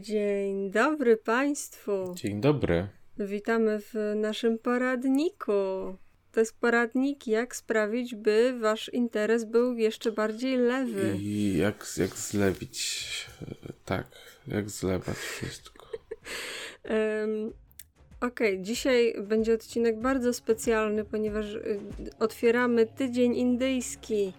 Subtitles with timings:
[0.00, 2.14] Dzień dobry Państwu.
[2.14, 2.88] Dzień dobry.
[3.18, 5.52] Witamy w naszym poradniku.
[6.32, 11.16] To jest poradnik, jak sprawić, by Wasz interes był jeszcze bardziej lewy.
[11.18, 13.06] I jak, jak zlewić.
[13.84, 14.06] Tak,
[14.48, 15.86] jak zlewać wszystko.
[16.90, 17.52] um,
[18.20, 21.80] Okej, okay, dzisiaj będzie odcinek bardzo specjalny, ponieważ y,
[22.18, 24.32] otwieramy tydzień indyjski.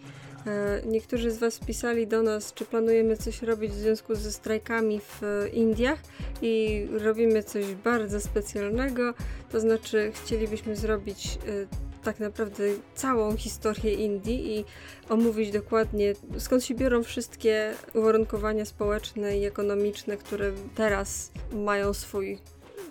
[0.48, 5.00] E, niektórzy z Was pisali do nas, czy planujemy coś robić w związku ze strajkami
[5.00, 5.22] w
[5.54, 6.00] Indiach
[6.42, 9.14] i robimy coś bardzo specjalnego,
[9.52, 12.64] to znaczy chcielibyśmy zrobić e, tak naprawdę
[12.96, 14.66] całą historię Indii i
[15.10, 22.38] omówić dokładnie skąd się biorą wszystkie uwarunkowania społeczne i ekonomiczne, które teraz mają swój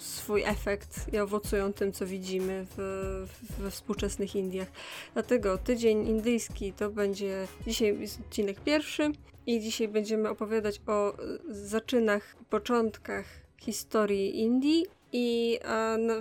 [0.03, 3.27] swój efekt i owocują tym, co widzimy w,
[3.59, 4.69] we współczesnych Indiach.
[5.13, 9.13] Dlatego tydzień indyjski to będzie dzisiaj jest odcinek pierwszy
[9.47, 11.15] i dzisiaj będziemy opowiadać o
[11.49, 13.27] zaczynach, początkach
[13.59, 15.59] historii Indii i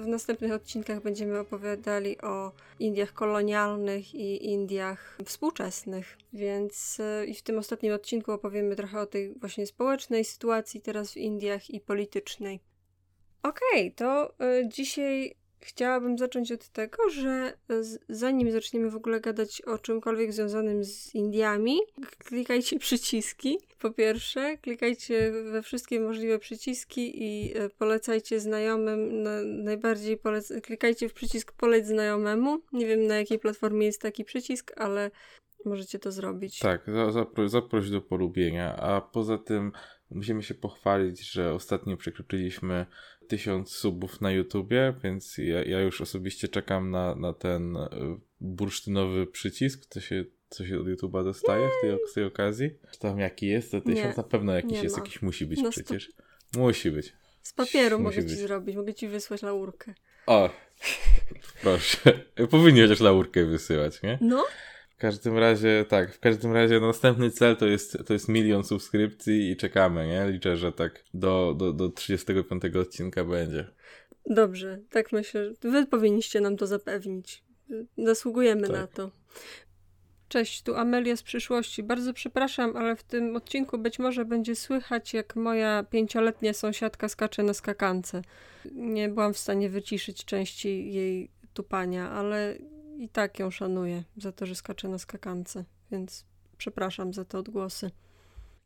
[0.02, 6.18] w następnych odcinkach będziemy opowiadali o Indiach kolonialnych i Indiach współczesnych.
[6.34, 11.12] Więc e, i w tym ostatnim odcinku opowiemy trochę o tej właśnie społecznej sytuacji teraz
[11.12, 12.60] w Indiach i politycznej.
[13.44, 19.22] Okej, okay, to y, dzisiaj chciałabym zacząć od tego, że z, zanim zaczniemy w ogóle
[19.22, 21.80] gadać o czymkolwiek związanym z Indiami,
[22.18, 23.58] klikajcie przyciski.
[23.80, 29.24] Po pierwsze, klikajcie we wszystkie możliwe przyciski i y, polecajcie znajomym.
[29.24, 32.60] Na, najbardziej polec klikajcie w przycisk poleć znajomemu.
[32.74, 35.12] Nie wiem na jakiej platformie jest taki przycisk, ale
[35.66, 36.60] możecie to zrobić.
[36.60, 38.76] Tak, zaproś, zaproś do polubienia.
[38.76, 39.72] A poza tym
[40.12, 42.86] musimy się pochwalić, że ostatnio przekroczyliśmy
[43.28, 47.90] tysiąc subów na YouTubie, więc ja, ja już osobiście czekam na, na ten e,
[48.42, 52.70] bursztynowy przycisk, co się, co się od YouTube'a dostaje w tej, z tej okazji.
[52.92, 54.18] Czy tam jaki jest to tysiąc?
[54.18, 56.12] Na pewno jakiś jest, jakiś musi być no przecież.
[56.58, 57.14] Musi być.
[57.42, 58.38] Z papieru musi mogę być.
[58.38, 59.94] ci zrobić, mogę ci wysłać laurkę.
[60.28, 60.50] O,
[61.62, 62.00] proszę.
[62.52, 64.18] Powinni chociaż laurkę wysyłać, nie?
[64.22, 64.46] No
[65.02, 69.58] każdym razie, tak, w każdym razie następny cel to jest, to jest milion subskrypcji i
[69.58, 70.32] czekamy, nie?
[70.32, 73.68] Liczę, że tak do, do, do 35 odcinka będzie.
[74.26, 75.54] Dobrze, tak myślę.
[75.62, 77.44] Wy powinniście nam to zapewnić.
[77.98, 78.72] Zasługujemy tak.
[78.72, 79.12] na to.
[80.28, 81.84] Cześć, tu Amelia z przyszłości.
[81.84, 87.44] Bardzo przepraszam, ale w tym odcinku być może będzie słychać, jak moja pięcioletnia sąsiadka skacze
[87.44, 88.22] na skakance.
[88.72, 92.58] Nie byłam w stanie wyciszyć części jej tupania, ale
[93.02, 96.26] i tak ją szanuję za to, że skacze na skakance, więc
[96.58, 97.92] przepraszam za te odgłosy.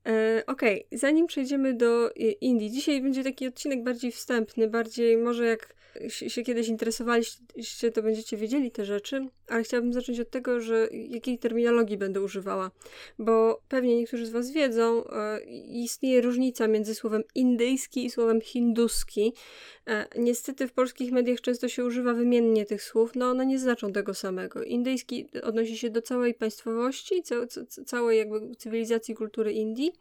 [0.06, 1.00] E, Okej, okay.
[1.00, 5.76] zanim przejdziemy do e, Indii, dzisiaj będzie taki odcinek bardziej wstępny, bardziej może jak
[6.10, 11.40] się kiedyś interesowaliście, to będziecie wiedzieli te rzeczy, ale chciałabym zacząć od tego, że jakiej
[11.40, 12.72] terminologii będę używała,
[13.20, 19.34] bo pewnie niektórzy z Was wiedzą, e, istnieje różnica między słowem indyjski i słowem hinduski.
[20.16, 24.14] Niestety w polskich mediach często się używa wymiennie tych słów, no one nie znaczą tego
[24.14, 24.64] samego.
[24.64, 27.24] Indyjski odnosi się do całej państwowości,
[27.86, 29.92] całej jakby cywilizacji kultury Indii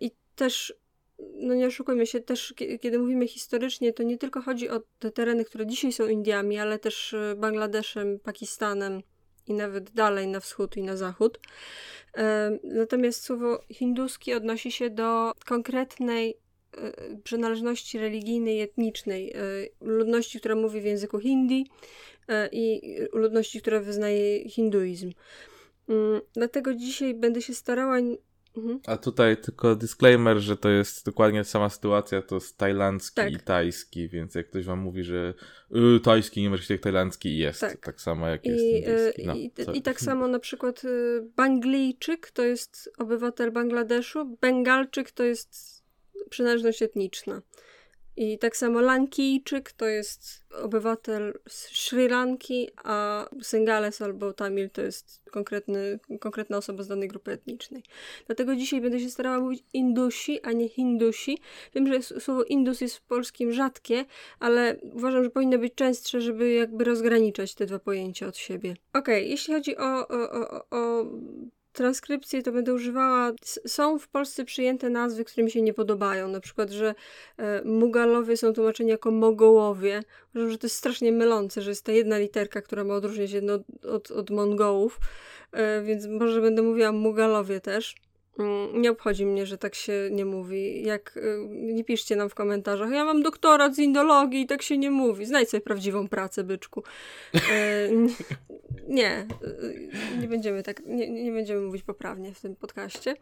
[0.00, 0.74] i też
[1.18, 5.44] no nie oszukujmy się, też kiedy mówimy historycznie, to nie tylko chodzi o te tereny,
[5.44, 9.02] które dzisiaj są Indiami, ale też e, Bangladeszem, Pakistanem
[9.46, 11.40] i nawet dalej na wschód i na zachód.
[12.16, 16.38] E, natomiast słowo hinduski odnosi się do konkretnej
[16.76, 16.92] e,
[17.24, 19.32] przynależności religijnej i etnicznej
[19.80, 21.66] ludności, która mówi w języku hindi
[22.52, 25.12] i ludności, która wyznaje hinduizm.
[25.88, 27.98] Mm, dlatego dzisiaj będę się starała
[28.56, 28.80] Mhm.
[28.86, 33.32] A tutaj tylko disclaimer, że to jest dokładnie sama sytuacja, to jest tajlandzki tak.
[33.32, 35.34] i tajski, więc jak ktoś wam mówi, że
[35.96, 39.26] y, tajski nie być jak tajlandzki jest, tak, tak samo jak I, jest indyjski.
[39.26, 45.24] No, i, i, tak samo na przykład y, Banglijczyk to jest obywatel Bangladeszu, Bengalczyk to
[45.24, 45.82] jest
[46.30, 47.42] przynależność etniczna.
[48.16, 55.22] I tak samo Lankijczyk to jest obywatel Sri Lanki, a Singales albo Tamil to jest
[55.30, 57.82] konkretny, konkretna osoba z danej grupy etnicznej.
[58.26, 61.38] Dlatego dzisiaj będę się starała mówić Indusi, a nie Hindusi.
[61.74, 64.04] Wiem, że słowo Indus jest w polskim rzadkie,
[64.40, 68.76] ale uważam, że powinno być częstsze, żeby jakby rozgraniczać te dwa pojęcia od siebie.
[68.92, 71.04] Okej, okay, jeśli chodzi o, o, o, o
[71.76, 73.32] transkrypcję to będę używała.
[73.66, 76.28] Są w Polsce przyjęte nazwy, które mi się nie podobają.
[76.28, 76.94] Na przykład, że
[77.36, 80.02] e, Mugalowie są tłumaczeni jako Mogołowie.
[80.34, 83.52] Uważam, że to jest strasznie mylące, że jest ta jedna literka, która ma odróżniać jedno
[83.54, 84.98] od, od, od Mongołów.
[85.52, 87.94] E, więc może będę mówiła Mugalowie też.
[88.38, 90.82] Mm, nie obchodzi mnie, że tak się nie mówi.
[90.82, 94.78] Jak y, nie piszcie nam w komentarzach, ja mam doktorat z indologii i tak się
[94.78, 95.26] nie mówi.
[95.26, 96.82] Znajdź sobie prawdziwą pracę, byczku.
[97.34, 97.88] E,
[98.88, 99.90] nie, y,
[100.20, 103.16] nie będziemy tak, nie, nie będziemy mówić poprawnie w tym podcaście.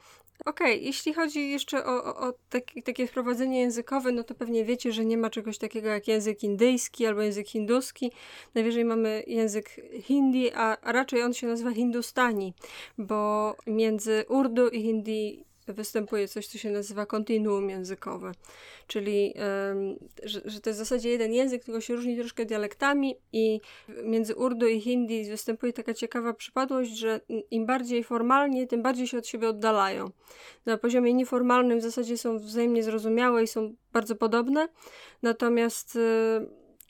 [0.45, 4.65] Okej, okay, jeśli chodzi jeszcze o, o, o taki, takie wprowadzenie językowe, no to pewnie
[4.65, 8.13] wiecie, że nie ma czegoś takiego jak język indyjski albo język hinduski.
[8.55, 12.55] Najwyżej mamy język hindi, a, raczej on się nazywa hindustani,
[12.99, 18.33] bo między Urdu i Hindi występuje coś, co się nazywa kontinuum językowe,
[18.87, 19.35] czyli
[20.23, 23.61] że, że to jest w zasadzie jeden język, tylko się różni troszkę dialektami i
[24.05, 27.21] między Urdu i Hindi występuje taka ciekawa przypadłość, że
[27.51, 30.11] im bardziej formalnie, tym bardziej się od siebie oddalają.
[30.67, 34.69] Na poziomie nieformalnym w zasadzie są wzajemnie zrozumiałe i są bardzo podobne,
[35.23, 35.99] natomiast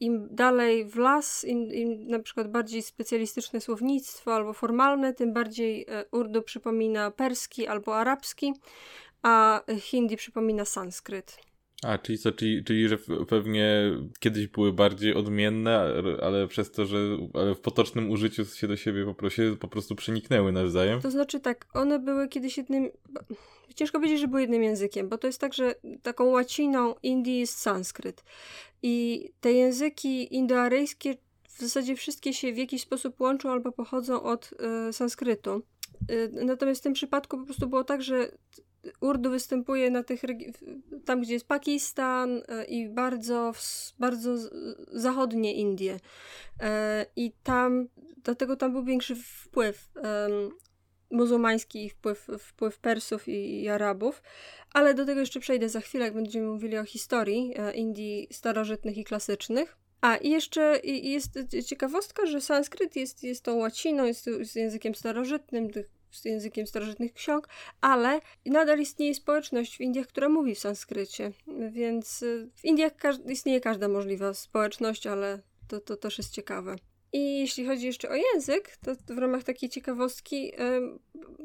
[0.00, 5.87] im dalej w las, im, im na przykład bardziej specjalistyczne słownictwo albo formalne, tym bardziej
[5.88, 8.52] e, urdu przypomina perski albo arabski,
[9.23, 9.62] a
[9.93, 11.37] hindi przypomina sanskryt.
[11.85, 12.99] A, czyli co, czyli, czyli że
[13.29, 15.81] pewnie kiedyś były bardziej odmienne,
[16.23, 16.99] ale przez to, że
[17.35, 21.00] ale w potocznym użyciu się do siebie po prostu, po prostu przeniknęły nawzajem?
[21.00, 22.91] To znaczy tak, one były kiedyś jednym...
[23.75, 27.58] Ciężko powiedzieć, że były jednym językiem, bo to jest tak, że taką łaciną Indii jest
[27.58, 28.25] sanskryt.
[28.87, 31.15] I te języki indoaryjskie
[31.49, 34.51] w zasadzie wszystkie się w jakiś sposób łączą albo pochodzą od
[34.89, 35.63] y, sanskrytu.
[36.11, 38.29] Y, natomiast w tym przypadku po prostu było tak, że
[39.01, 40.23] Urdu występuje na tych
[41.05, 43.53] tam, gdzie jest Pakistan e, i bardzo,
[43.99, 44.37] bardzo
[44.93, 46.01] zachodnie Indie.
[47.17, 47.89] I tam,
[48.25, 49.91] dlatego tam był większy wpływ
[51.11, 54.23] muzułmański wpływ, wpływ Persów i, i, Arabów,
[54.73, 58.99] ale do tego jeszcze przejdę za chwilę, jak będziemy mówili o historii e, Indii starożytnych
[58.99, 59.77] i klasycznych.
[60.01, 65.69] A i jeszcze jest ciekawostka, że sanskryt jest, jest tą łaciną, jest, jest językiem starożytnym,
[66.11, 67.49] z językiem starożytnych ksiąg,
[67.81, 71.33] ale nadal istnieje społeczność w Indiach, która mówi w sanskrycie,
[71.71, 72.93] więc y, w Indiach
[73.29, 76.77] istnieje każda możliwa społeczność, ale to, to też jest ciekawe.
[77.15, 80.53] I jeśli chodzi jeszcze o język, to w ramach takiej ciekawostki,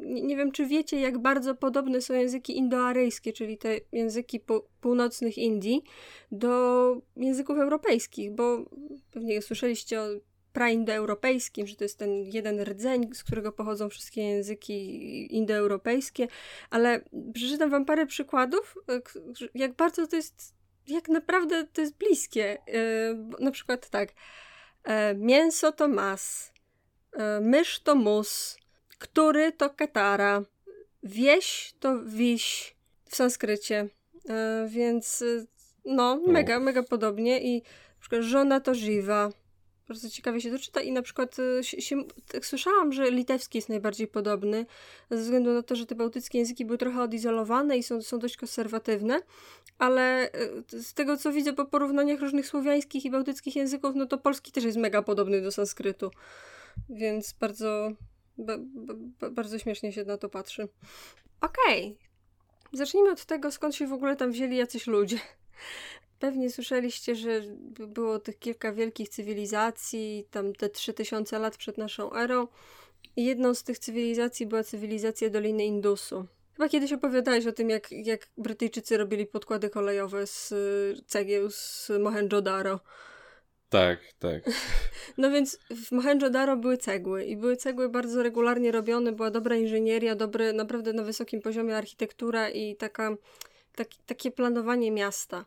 [0.04, 4.40] nie wiem czy wiecie, jak bardzo podobne są języki indoaryjskie, czyli te języki
[4.82, 5.84] północnych Indii,
[6.32, 8.66] do języków europejskich, bo
[9.12, 10.06] pewnie słyszeliście o
[10.54, 16.28] praindoeuropejskim, że to jest ten jeden rdzeń, z którego pochodzą wszystkie języki indoeuropejskie,
[16.70, 17.02] ale
[17.34, 19.02] przeczytam wam parę przykładów, e,
[19.56, 20.54] jak bardzo to jest,
[20.88, 22.58] jak naprawdę to jest bliskie.
[22.68, 24.14] E, na przykład tak,
[25.16, 26.54] mięso to mas,
[27.42, 28.58] mysz to mus,
[28.98, 30.44] który to katara,
[31.04, 33.88] wieś to wiś w sanskrycie,
[34.68, 35.24] więc
[35.86, 39.30] no, mega, mega podobnie i na przykład żona to żywa,
[39.90, 43.70] bardzo ciekawie się to czyta i na przykład y, się, tak słyszałam, że litewski jest
[43.70, 44.66] najbardziej podobny,
[45.10, 48.38] ze względu na to, że te bałtyckie języki były trochę odizolowane i są, są dość
[48.38, 49.22] konserwatywne,
[49.78, 50.30] ale
[50.74, 54.52] y, z tego co widzę po porównaniach różnych słowiańskich i bałtyckich języków, no to polski
[54.52, 56.12] też jest mega podobny do sanskrytu,
[56.90, 57.92] więc bardzo,
[58.38, 58.58] ba,
[59.20, 60.68] ba, bardzo śmiesznie się na to patrzy.
[61.42, 62.78] Okej, okay.
[62.78, 65.20] zacznijmy od tego, skąd się w ogóle tam wzięli jacyś ludzie.
[66.20, 67.42] Pewnie słyszeliście, że
[67.88, 72.48] było tych kilka wielkich cywilizacji, tam te 3000 lat przed naszą erą.
[73.16, 76.26] I jedną z tych cywilizacji była cywilizacja Doliny Indusu.
[76.54, 80.54] Chyba kiedyś opowiadałeś o tym, jak, jak Brytyjczycy robili podkłady kolejowe z
[81.08, 82.80] cegieł z Mohenjo-Daro.
[83.70, 84.44] Tak, tak.
[85.18, 90.16] No więc w Mohenjo-Daro były cegły i były cegły bardzo regularnie robione, była dobra inżynieria,
[90.16, 93.16] dobre, naprawdę na wysokim poziomie architektura i taka,
[93.76, 95.46] taki, takie planowanie miasta.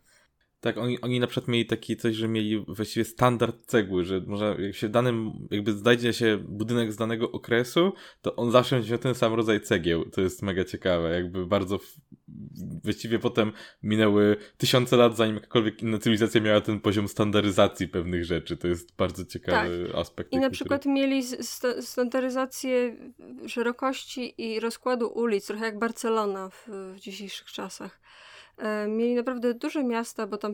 [0.62, 4.56] Tak, oni, oni na przykład mieli taki coś, że mieli właściwie standard cegły, że może
[4.58, 8.98] jak się danym, jakby znajdzie się budynek z danego okresu, to on zawsze będzie miał
[8.98, 10.04] ten sam rodzaj cegieł.
[10.04, 11.78] To jest mega ciekawe, jakby bardzo
[12.84, 13.52] właściwie potem
[13.82, 18.56] minęły tysiące lat, zanim jakakolwiek inna cywilizacja miała ten poziom standaryzacji pewnych rzeczy.
[18.56, 19.96] To jest bardzo ciekawy tak.
[20.00, 20.32] aspekt.
[20.32, 22.96] I na przykład mieli st standaryzację
[23.46, 28.00] szerokości i rozkładu ulic, trochę jak Barcelona w, w dzisiejszych czasach.
[28.58, 30.52] E, mieli naprawdę duże miasta, bo tam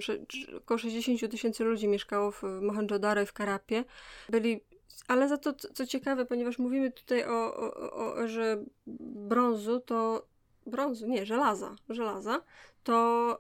[0.57, 3.85] około 60 tysięcy ludzi mieszkało w Mohenjo-Daro i w Karapie.
[4.29, 4.61] Byli
[5.09, 8.65] ale za to, co ciekawe, ponieważ mówimy tutaj o, o, o że
[9.29, 10.27] brązu, to
[10.67, 12.41] brązu, nie, żelaza, żelaza,
[12.85, 13.39] to,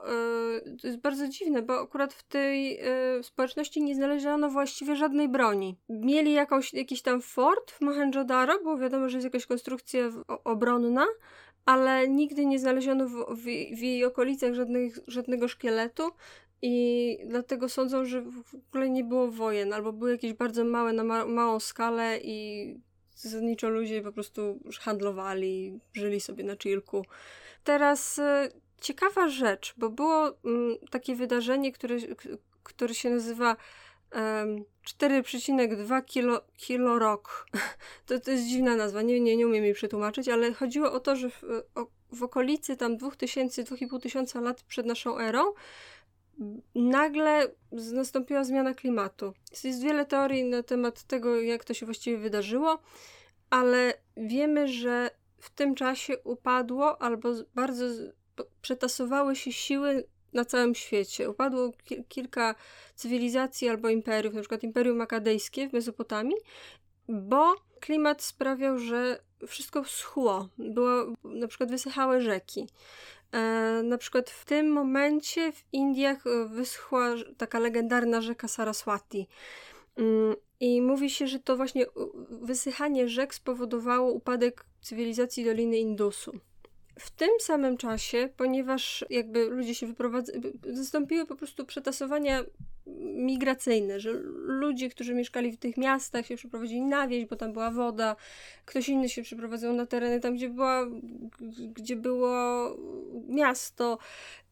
[0.64, 5.28] yy, to jest bardzo dziwne, bo akurat w tej yy, społeczności nie znaleziono właściwie żadnej
[5.28, 5.76] broni.
[5.88, 10.00] Mieli jakąś, jakiś tam fort w Mohenjo-Daro, bo wiadomo, że jest jakaś konstrukcja
[10.44, 11.06] obronna,
[11.68, 13.42] ale nigdy nie znaleziono w, w,
[13.76, 16.10] w jej okolicach żadnych, żadnego szkieletu
[16.62, 21.04] i dlatego sądzą, że w ogóle nie było wojen, albo były jakieś bardzo małe, na
[21.04, 22.74] ma małą skalę i
[23.14, 27.04] zasadniczo ludzie po prostu handlowali, żyli sobie na chillku.
[27.64, 28.48] Teraz e,
[28.80, 31.96] ciekawa rzecz, bo było mm, takie wydarzenie, które,
[32.62, 33.56] które się nazywa
[34.10, 37.46] 4,2 kilo, kilo rok.
[38.06, 41.16] To, to jest dziwna nazwa, nie, nie, nie umiem jej przetłumaczyć, ale chodziło o to,
[41.16, 45.42] że w, o, w okolicy tam 2000, 2500 lat przed naszą erą
[46.74, 49.32] nagle nastąpiła zmiana klimatu.
[49.64, 52.78] Jest wiele teorii na temat tego, jak to się właściwie wydarzyło,
[53.50, 57.84] ale wiemy, że w tym czasie upadło albo bardzo
[58.62, 61.30] przetasowały się siły na całym świecie.
[61.30, 62.54] Upadło ki kilka
[62.94, 66.36] cywilizacji albo imperiów, na przykład Imperium Akadejskie w Mezopotamii,
[67.08, 70.48] bo klimat sprawiał, że wszystko schło.
[70.58, 72.66] Było, na przykład wysychałe rzeki.
[73.32, 79.28] E, na przykład w tym momencie w Indiach e, wyschła taka legendarna rzeka Saraswati.
[79.96, 81.86] Mm, I mówi się, że to właśnie
[82.30, 86.32] wysychanie rzek spowodowało upadek cywilizacji Doliny Indusu.
[86.98, 90.40] W tym samym czasie, ponieważ jakby ludzie się wyprowadzali,
[90.72, 92.44] zastąpiły po prostu przetasowania
[93.14, 97.70] migracyjne, że ludzie, którzy mieszkali w tych miastach się przeprowadzili na wieś, bo tam była
[97.70, 98.16] woda,
[98.64, 100.86] ktoś inny się przeprowadzał na tereny tam, gdzie, była,
[101.72, 102.76] gdzie było
[103.28, 103.98] miasto,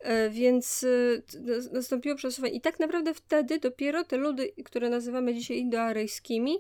[0.01, 2.55] e, więc e, nastąpiło przetasowanie.
[2.55, 6.59] I tak naprawdę wtedy dopiero te ludy, które nazywamy dzisiaj indoaryjskimi,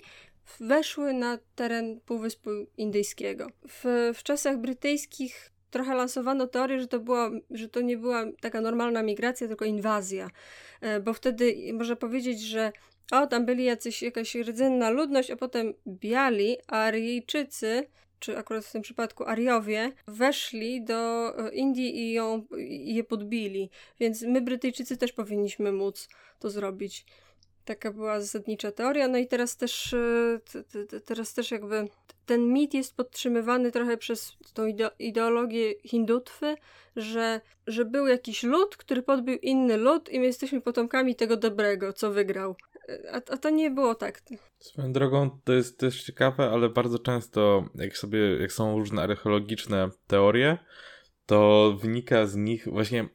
[0.60, 3.50] weszły na teren Półwyspu Indyjskiego.
[3.68, 7.00] W, w czasach brytyjskich trochę lansowano teorię, że to,
[7.50, 10.30] że to nie była taka normalna migracja, tylko inwazja.
[10.80, 12.72] E, bo wtedy można powiedzieć, że
[13.10, 17.86] o, tam byli jacyś, jakaś rdzenna ludność, a potem biali, Aryjczycy,
[18.18, 23.70] czy akurat w tym przypadku Ariowie, weszli do e, Indii i, ją, i je podbili.
[24.00, 26.08] Więc my, Brytyjczycy, też powinniśmy móc
[26.38, 27.06] to zrobić.
[27.64, 29.08] Taka była zasadnicza teoria.
[29.08, 31.88] No i teraz też, e, teraz też jakby
[32.26, 34.62] ten mit jest podtrzymywany trochę przez tą
[34.98, 36.56] ideologię hindutwy,
[36.96, 41.92] że, że był jakiś lud, który podbił inny lud i my jesteśmy potomkami tego dobrego,
[41.92, 42.56] co wygrał.
[43.12, 44.22] A, a to nie było tak.
[44.58, 49.90] Swoją drogą to jest też ciekawe, ale bardzo często, jak sobie, jak są różne archeologiczne
[50.06, 50.58] teorie,
[51.26, 53.06] to wynika z nich właśnie e,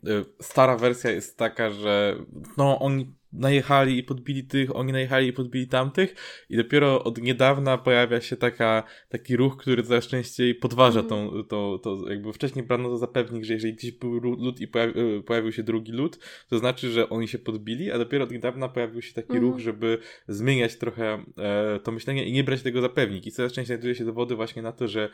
[0.41, 2.15] stara wersja jest taka, że
[2.57, 6.15] no oni najechali i podbili tych, oni najechali i podbili tamtych
[6.49, 11.09] i dopiero od niedawna pojawia się taka, taki ruch, który coraz częściej podważa mm.
[11.09, 14.67] tą, to, to, jakby wcześniej brano to za pewnik, że jeżeli gdzieś był lud i
[14.67, 16.19] pojawi, e, pojawił się drugi lud,
[16.49, 19.43] to znaczy, że oni się podbili, a dopiero od niedawna pojawił się taki mm.
[19.43, 19.97] ruch, żeby
[20.27, 23.95] zmieniać trochę e, to myślenie i nie brać tego za pewnik i coraz częściej znajduje
[23.95, 25.09] się dowody właśnie na to, że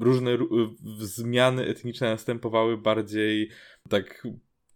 [0.00, 0.38] różne
[0.98, 3.48] zmiany etniczne następowały bardziej
[3.88, 4.26] tak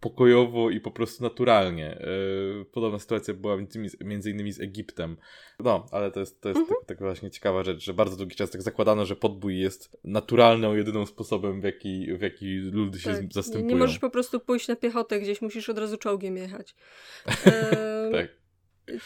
[0.05, 1.99] pokojowo i po prostu naturalnie.
[2.01, 3.57] E, podobna sytuacja była
[4.05, 5.17] między innymi z Egiptem.
[5.61, 6.79] No, ale to jest, to jest mhm.
[6.81, 10.75] tak, tak, właśnie ciekawa rzecz, że bardzo długi czas tak zakładano, że podbój jest naturalną,
[10.75, 13.33] jedyną sposobem, w jaki, w jaki ludy się tak.
[13.33, 13.75] zastępują.
[13.75, 16.75] Nie możesz po prostu pójść na piechotę gdzieś, musisz od razu czołgiem jechać.
[18.13, 18.44] tak.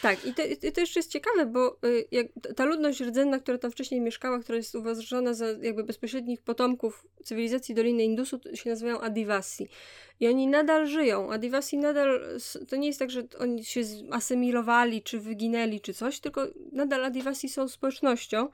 [0.01, 1.77] Tak, i to, i to jeszcze jest ciekawe, bo
[2.13, 7.07] y, ta ludność rdzenna, która tam wcześniej mieszkała, która jest uważana za jakby bezpośrednich potomków
[7.23, 9.69] cywilizacji Doliny Indusu, się nazywają Adivasi.
[10.19, 11.31] I oni nadal żyją.
[11.31, 12.21] Adivasi nadal,
[12.69, 13.81] to nie jest tak, że oni się
[14.11, 18.49] asymilowali, czy wyginęli, czy coś, tylko nadal Adivasi są społecznością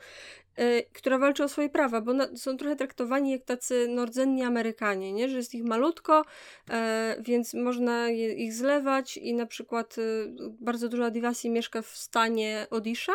[0.94, 5.30] która walczy o swoje prawa, bo na, są trochę traktowani jak tacy nordzenni Amerykanie, nie?
[5.30, 6.26] że jest ich malutko,
[6.70, 10.28] e, więc można je, ich zlewać i na przykład y,
[10.60, 13.14] bardzo dużo Adivasi mieszka w stanie Odisha,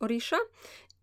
[0.00, 0.36] Orisha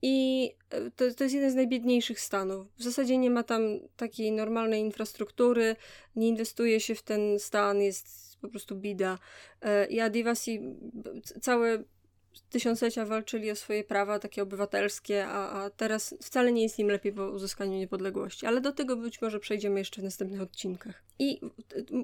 [0.02, 2.68] i e, to, to jest jeden z najbiedniejszych stanów.
[2.78, 3.62] W zasadzie nie ma tam
[3.98, 5.76] takiej normalnej infrastruktury,
[6.16, 9.20] nie inwestuje się w ten stan, jest po prostu bida.
[9.62, 10.62] E, I Adivasi,
[11.42, 11.84] całe
[12.50, 17.14] tysiąclecia walczyli o swoje prawa takie obywatelskie, a, a teraz wcale nie jest im lepiej
[17.14, 18.46] po uzyskaniu niepodległości.
[18.46, 21.04] Ale do tego być może przejdziemy jeszcze w następnych odcinkach.
[21.20, 21.42] I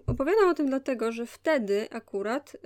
[0.08, 2.58] opowiadam o tym dlatego, że wtedy akurat,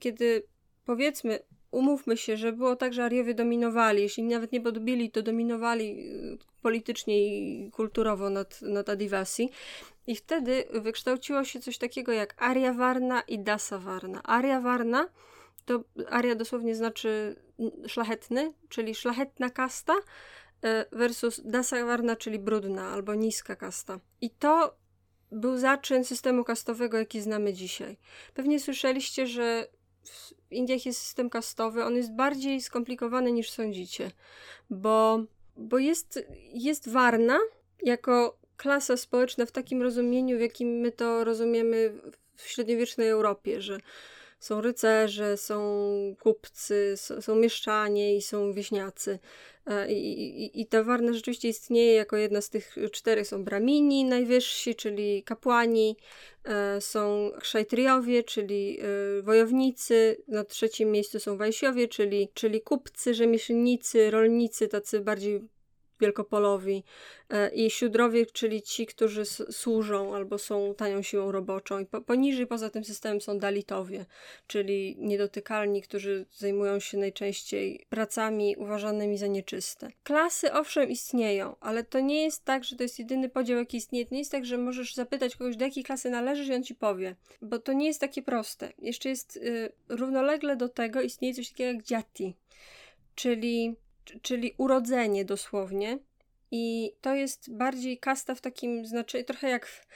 [0.00, 0.42] kiedy
[0.84, 1.38] powiedzmy
[1.72, 6.38] umówmy się, że było tak, że Ariowie dominowali, jeśli nawet nie podbili, to dominowali y,
[6.62, 9.50] politycznie i kulturowo nad, nad Adivasi.
[10.06, 14.22] I wtedy wykształciło się coś takiego jak Arya Varna i Dasa Varna.
[14.22, 15.08] Arya Varna
[15.64, 17.36] to aria dosłownie znaczy
[17.86, 19.94] szlachetny, czyli szlachetna kasta
[20.62, 24.00] e, versus dasawarna, czyli brudna albo niska kasta.
[24.20, 24.76] I to
[25.32, 27.96] był zaczyn systemu kastowego, jaki znamy dzisiaj.
[28.34, 29.66] Pewnie słyszeliście, że
[30.04, 34.10] w Indiach jest system kastowy, on jest bardziej skomplikowany niż sądzicie,
[34.70, 35.24] bo,
[35.56, 37.38] bo jest, jest warna
[37.82, 42.00] jako klasa społeczna w takim rozumieniu, w jakim my to rozumiemy
[42.36, 43.78] w średniowiecznej Europie, że
[44.42, 45.60] Są rycerze, są
[46.20, 49.18] kupcy, są mieszczanie i są wieśniacy.
[49.66, 53.26] E, I, i, I ta warna rzeczywiście istnieje jako jedna z tych czterech.
[53.26, 55.96] Są bramini najwyżsi, czyli kapłani,
[56.44, 64.10] e, są szajtriowie, czyli e, wojownicy, na trzecim miejscu są wajsiowie, czyli, czyli kupcy, rzemieślnicy,
[64.10, 65.40] rolnicy, tacy bardziej
[66.02, 66.84] wielkopolowi
[67.30, 71.78] e, i siódrowie, czyli ci, którzy służą albo są tanią siłą roboczą.
[71.78, 74.06] I po, poniżej poza tym systemem są dalitowie,
[74.46, 79.88] czyli niedotykalni, którzy zajmują się najczęściej pracami uważanymi za nieczyste.
[80.02, 84.06] Klasy owszem istnieją, ale to nie jest tak, że to jest jedyny podział, jaki istnieje.
[84.06, 86.74] To nie jest tak, że możesz zapytać kogoś, do jakiej klasy należysz i on ci
[86.74, 88.72] powie, bo to nie jest takie proste.
[88.78, 92.34] Jeszcze jest y, równolegle do tego istnieje coś takiego jak dziati,
[93.14, 93.76] czyli
[94.22, 95.98] czyli urodzenie dosłownie.
[96.50, 99.86] I to jest bardziej kasta w takim znaczeniu, trochę jak, w,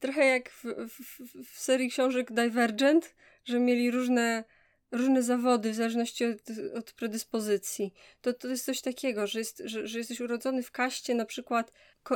[0.00, 3.14] trochę jak w, w, w serii książek Divergent,
[3.44, 4.44] że mieli różne
[4.92, 6.38] różne zawody w zależności od,
[6.74, 7.94] od predyspozycji.
[8.20, 11.72] To, to jest coś takiego, że, jest, że, że jesteś urodzony w kaście na przykład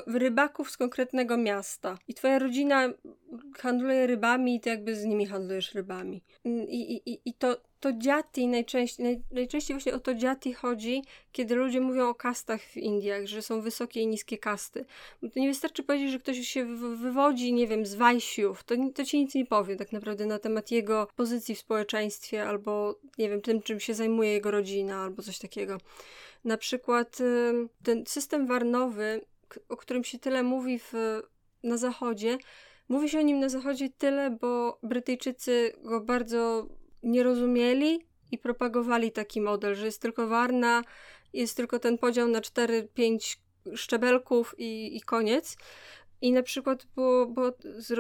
[0.07, 2.93] rybaków z konkretnego miasta i twoja rodzina
[3.59, 6.25] handluje rybami i ty jakby z nimi handlujesz rybami.
[6.45, 11.55] I, i, i to, to dziati najczęściej, naj, najczęściej właśnie o to dziati chodzi, kiedy
[11.55, 14.85] ludzie mówią o kastach w Indiach, że są wysokie i niskie kasty.
[15.21, 19.19] To nie wystarczy powiedzieć, że ktoś się wywodzi, nie wiem, z Wajsiów, to, to ci
[19.19, 23.63] nic nie powie tak naprawdę na temat jego pozycji w społeczeństwie albo, nie wiem, tym,
[23.63, 25.79] czym się zajmuje jego rodzina albo coś takiego.
[26.45, 27.19] Na przykład
[27.83, 29.21] ten system warnowy,
[29.69, 30.93] o którym się tyle mówi w,
[31.63, 32.39] na zachodzie,
[32.89, 36.67] mówi się o nim na zachodzie tyle, bo Brytyjczycy go bardzo
[37.05, 40.83] nie rozumieli i propagowali taki model, że jest tylko warna,
[41.33, 43.37] jest tylko ten podział na 4-5
[43.75, 45.57] szczebelków i, i koniec.
[46.21, 47.53] I na przykład, bo, bo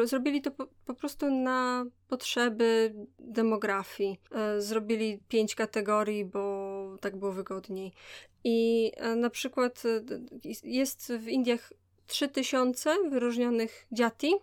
[0.04, 4.20] zrobili to po, po, prostu na potrzeby demografii.
[4.32, 7.92] E, zrobili pięć kategorii, bo tak było wygodniej.
[8.44, 10.02] I e, na przykład e,
[10.62, 11.72] jest w Indiach
[12.06, 14.34] 3000 wyróżnionych dziati,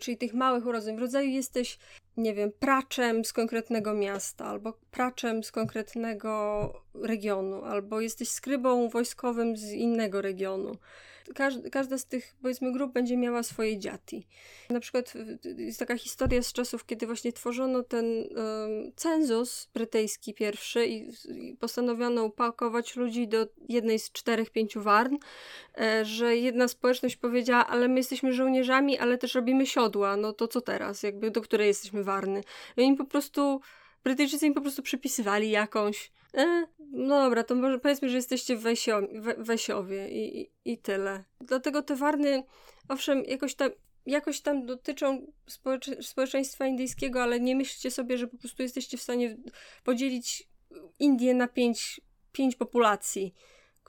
[0.00, 0.96] czyli tych małych urodzeń.
[0.96, 1.78] W rodzaju jesteś,
[2.22, 9.56] nie wiem, praczem z konkretnego miasta, albo praczem z konkretnego regionu, albo jesteś skrybą wojskowym
[9.56, 10.76] z innego regionu
[11.70, 14.26] każda, z tych, powiedzmy, grup będzie miała swoje dziati.
[14.70, 15.12] Na przykład
[15.56, 21.56] jest taka historia z czasów, kiedy właśnie tworzono ten um, cenzus brytyjski pierwszy i, i,
[21.56, 25.16] postanowiono upakować ludzi do jednej z czterech, pięciu warn,
[25.78, 30.48] e, że jedna społeczność powiedziała, ale my jesteśmy żołnierzami, ale też robimy siodła, no to
[30.48, 32.40] co teraz, jakby do której jesteśmy warny.
[32.76, 33.60] I oni po prostu
[34.04, 36.12] Brytyjczycy im po prostu przypisywali jakąś.
[36.34, 41.24] E, no dobra, to może powiedzmy, że jesteście Wesio, we, Wesiowie i, i, i, tyle.
[41.40, 42.42] Dlatego te warny,
[42.88, 43.70] owszem, jakoś tam,
[44.06, 49.02] jakoś tam dotyczą społecze, społeczeństwa indyjskiego, ale nie myślcie sobie, że po prostu jesteście w
[49.02, 49.36] stanie
[49.84, 50.48] podzielić
[50.98, 52.00] Indię na pięć,
[52.32, 53.34] pięć populacji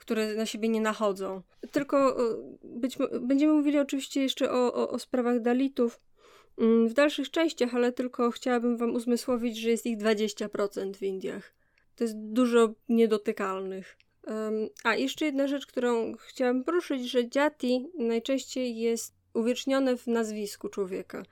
[0.02, 1.42] które na siebie nie nachodzą.
[1.72, 6.00] Tylko e, być, będziemy mówili oczywiście jeszcze o, o, o sprawach Dalitów,
[6.58, 11.54] w dalszych częściach, ale tylko chciałabym Wam uzmysłowić, że jest ich 20% w Indiach.
[11.96, 13.96] To jest dużo niedotykalnych.
[14.84, 21.22] A jeszcze jedna rzecz, którą chciałam poruszyć, że dziati najczęściej jest uwiecznione w nazwisku człowieka.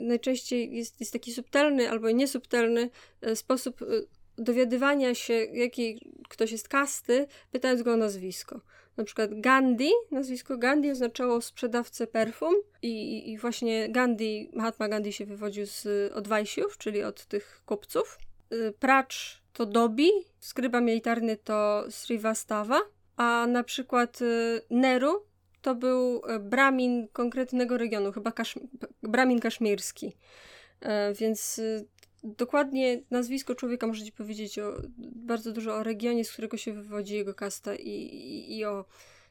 [0.00, 3.86] Najczęściej jest, jest taki subtelny albo niesubtelny e, sposób e,
[4.38, 8.60] dowiadywania się, jaki ktoś jest kasty, pytając go o nazwisko.
[8.96, 15.26] Na przykład Gandhi, nazwisko Gandhi oznaczało sprzedawcę perfum i, i właśnie Gandhi, Mahatma Gandhi się
[15.26, 18.18] wywodził z, od Wajsiów, czyli od tych kupców.
[18.52, 22.80] Y, Pracz to Dobi, skryba militarny to Srivastava,
[23.16, 25.24] a na przykład y, Neru
[25.62, 28.60] to był y, bramin konkretnego regionu, chyba kaszm
[29.02, 30.16] bramin kaszmirski.
[31.14, 31.60] Więc
[32.26, 37.14] dokładnie nazwisko człowieka może ci powiedzieć o, bardzo dużo o regionie, z którego się wywodzi
[37.14, 38.84] jego kasta i, i, i o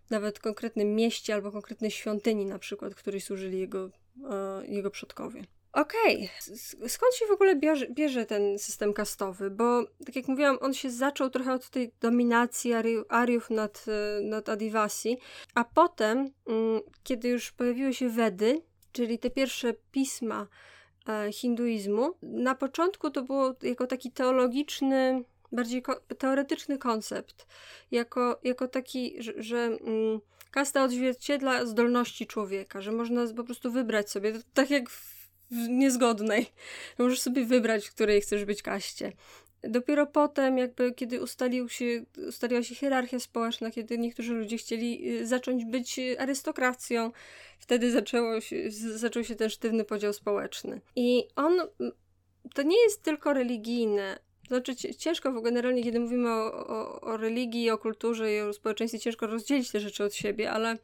[0.10, 3.90] nawet konkretnym mieście albo konkretnej świątyni na przykład, której służyli jego,
[4.32, 5.44] e, jego przodkowie.
[5.76, 6.90] Okej, okay.
[6.90, 9.50] skąd się w ogóle bierze, bierze, ten system kastowy?
[9.50, 12.74] Bo, tak jak mówiłam, on się zaczął trochę od tej dominacji
[13.10, 15.18] Ariów nad, e, nad Adivasi,
[15.56, 20.48] a potem, mm, kiedy już pojawiły się Wedy, czyli te pierwsze pisma,
[21.32, 22.14] hinduizmu.
[22.22, 25.84] Na początku to było jako taki teologiczny, bardziej
[26.18, 27.48] teoretyczny koncept,
[27.92, 30.20] jako, jako taki, że, że mm,
[30.52, 35.16] kasta odzwierciedla zdolności człowieka, że można po prostu wybrać sobie, tak jak w
[35.70, 36.46] niezgodnej,
[37.00, 39.12] możesz sobie wybrać, w której chcesz być kaście.
[39.70, 45.28] Dopiero potem, jakby kiedy ustalił się, ustaliła się hierarchia społeczna, kiedy niektórzy ludzie chcieli y,
[45.28, 47.12] zacząć być arystokracją,
[47.60, 50.82] wtedy zaczęło się, zaczął się ten sztywny podział społeczny.
[50.96, 51.60] I on
[52.54, 54.20] to nie jest tylko religijne.
[54.48, 59.00] Znaczy, ciężko w generalnie, kiedy mówimy o, o, o religii, o kulturze i o społeczeństwie,
[59.00, 60.80] ciężko rozdzielić te rzeczy od siebie, ale mm,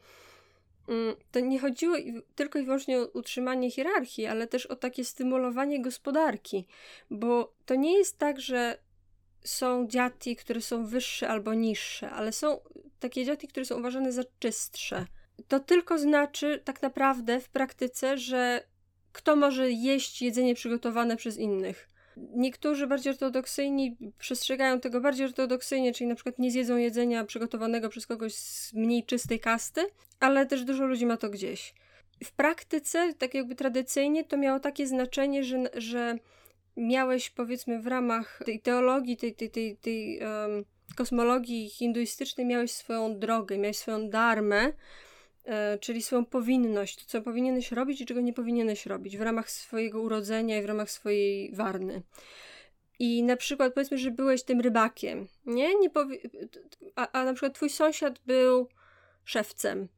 [1.30, 1.96] to nie chodziło
[2.34, 6.66] tylko i wyłącznie o utrzymanie hierarchii, ale też o takie stymulowanie gospodarki,
[7.10, 8.78] bo to nie jest tak, że
[9.44, 12.60] są dziati, które są wyższe albo niższe, ale są
[13.00, 15.06] takie dziati, które są uważane za czystsze.
[15.48, 18.62] To tylko znaczy tak naprawdę w praktyce, że
[19.12, 21.88] kto może jeść jedzenie przygotowane przez innych.
[22.16, 28.06] Niektórzy bardziej ortodoksyjni przestrzegają tego bardziej ortodoksyjnie, czyli na przykład nie zjedzą jedzenia przygotowanego przez
[28.06, 29.80] kogoś z mniej czystej kasty,
[30.20, 31.74] ale też dużo ludzi ma to gdzieś.
[32.24, 36.18] W praktyce, tak jakby tradycyjnie, to miało takie znaczenie, że, że
[36.76, 40.64] miałeś powiedzmy w ramach tej teologii, tej, tej, tej, tej um,
[40.96, 44.72] kosmologii hinduistycznej, miałeś swoją drogę, miałeś swoją darmę,
[45.80, 50.00] czyli swoją powinność, to co powinieneś robić i czego nie powinieneś robić w ramach swojego
[50.00, 52.02] urodzenia i w ramach swojej warny.
[52.98, 55.74] I na przykład powiedzmy, że byłeś tym rybakiem, nie?
[55.74, 56.28] nie powi-
[56.96, 58.68] a, a na przykład twój sąsiad był
[59.24, 59.88] szewcem.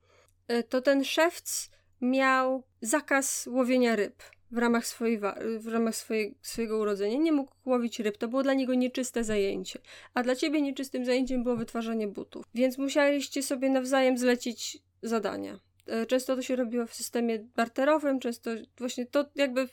[0.48, 5.20] E, to ten szewc miał zakaz łowienia ryb w ramach, swojej,
[5.58, 7.18] w ramach swojej, swojego urodzenia.
[7.18, 9.78] Nie mógł łowić ryb, to było dla niego nieczyste zajęcie.
[10.14, 12.44] A dla ciebie nieczystym zajęciem było wytwarzanie butów.
[12.54, 15.60] Więc musieliście sobie nawzajem zlecić zadania.
[15.86, 19.68] E, często to się robiło w systemie barterowym, często właśnie to jakby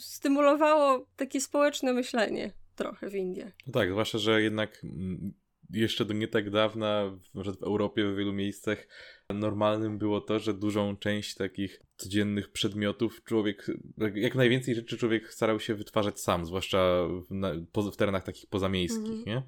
[0.00, 3.52] stymulowało takie społeczne myślenie trochę w Indiach.
[3.66, 5.32] No tak, zwłaszcza, że jednak mm,
[5.70, 8.86] jeszcze do nie tak dawna, w Europie w wielu miejscach
[9.34, 13.66] normalnym było to, że dużą część takich codziennych przedmiotów człowiek,
[14.14, 19.26] jak najwięcej rzeczy człowiek starał się wytwarzać sam, zwłaszcza w, w terenach takich pozamiejskich, -hmm.
[19.26, 19.42] nie?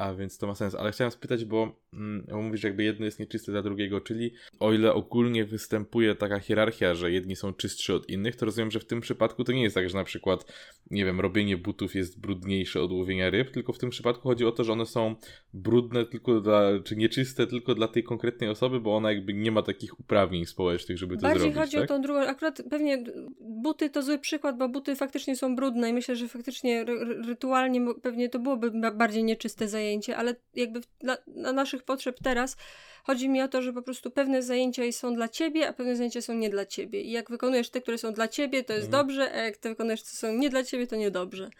[0.00, 0.74] A więc to ma sens.
[0.74, 4.72] Ale chciałem spytać, bo mm, mówisz, że jakby jedno jest nieczyste dla drugiego, czyli o
[4.72, 8.84] ile ogólnie występuje taka hierarchia, że jedni są czystszy od innych, to rozumiem, że w
[8.84, 10.52] tym przypadku to nie jest tak, że na przykład,
[10.90, 14.52] nie wiem, robienie butów jest brudniejsze od łowienia ryb, tylko w tym przypadku chodzi o
[14.52, 15.14] to, że one są
[15.54, 19.62] brudne tylko dla, czy nieczyste tylko dla tej konkretnej osoby, bo ona jakby nie ma
[19.62, 21.56] takich uprawnień społecznych, żeby to Bardziej zrobić.
[21.56, 21.96] Bardziej chodzi tak?
[21.96, 23.04] o tą drugą, akurat pewnie
[23.40, 26.84] buty to zły przykład, bo buty faktycznie są brudne i myślę, że faktycznie
[27.26, 32.56] rytualnie pewnie to byłoby bardziej nieczyste zajęcie zajęcie, ale jakby dla, dla naszych potrzeb teraz
[33.04, 36.22] chodzi mi o to, że po prostu pewne zajęcia są dla ciebie, a pewne zajęcia
[36.22, 37.00] są nie dla ciebie.
[37.00, 39.06] I jak wykonujesz te, które są dla ciebie, to jest mhm.
[39.06, 41.50] dobrze, a jak te wykonujesz, co są nie dla ciebie, to niedobrze.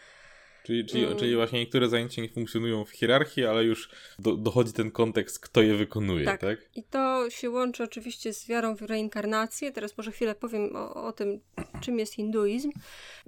[0.62, 1.18] Czyli, czyli, mm.
[1.18, 5.62] czyli właśnie niektóre zajęcia nie funkcjonują w hierarchii, ale już do, dochodzi ten kontekst, kto
[5.62, 6.40] je wykonuje, tak.
[6.40, 6.58] tak?
[6.76, 9.72] I to się łączy oczywiście z wiarą w reinkarnację.
[9.72, 11.40] Teraz może chwilę powiem o, o tym,
[11.80, 12.70] czym jest hinduizm.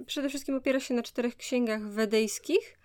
[0.05, 2.77] Przede wszystkim opiera się na czterech księgach wedyjskich,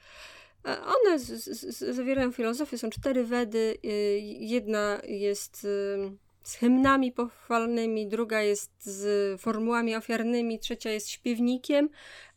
[0.84, 3.76] one z, z, zawierają filozofię, są cztery wedy.
[3.84, 6.10] Y, jedna jest y,
[6.42, 11.88] z hymnami pochwalnymi, druga jest z formułami ofiarnymi, trzecia jest śpiewnikiem,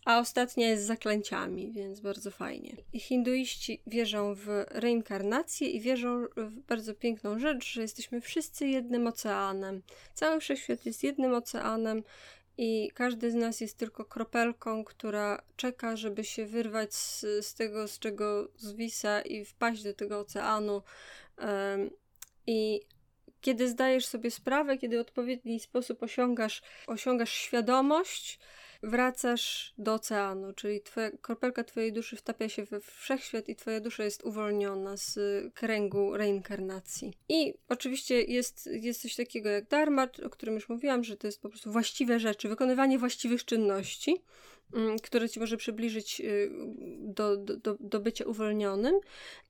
[0.06, 2.76] a ostatnia jest zaklęciami, więc bardzo fajnie.
[2.94, 9.82] Hinduiści wierzą w reinkarnację i wierzą w bardzo piękną rzecz, że jesteśmy wszyscy jednym oceanem.
[10.14, 12.04] Cały wszechświat jest jednym oceanem
[12.58, 17.88] i każdy z nas jest tylko kropelką, która czeka, żeby się wyrwać z, z tego,
[17.88, 20.82] z czego zwisa i wpaść do tego oceanu.
[21.38, 21.90] Um,
[22.48, 22.82] I
[23.42, 28.40] kiedy zdajesz sobie sprawę, kiedy w odpowiedni sposób osiągasz, osiągasz świadomość,
[28.84, 34.04] wracasz do oceanu, czyli twoja, kropelka twojej duszy wtapia się we wszechświat i twoja dusza
[34.04, 35.20] jest uwolniona z
[35.54, 37.14] kręgu reinkarnacji.
[37.30, 41.42] I oczywiście jest, jest coś takiego jak dharma, o którym już mówiłam, że to jest
[41.42, 44.22] po prostu właściwe rzeczy, wykonywanie właściwych czynności,
[44.74, 46.52] mm, które ci może przybliżyć y,
[47.00, 48.96] do, do, do, do bycia uwolnionym.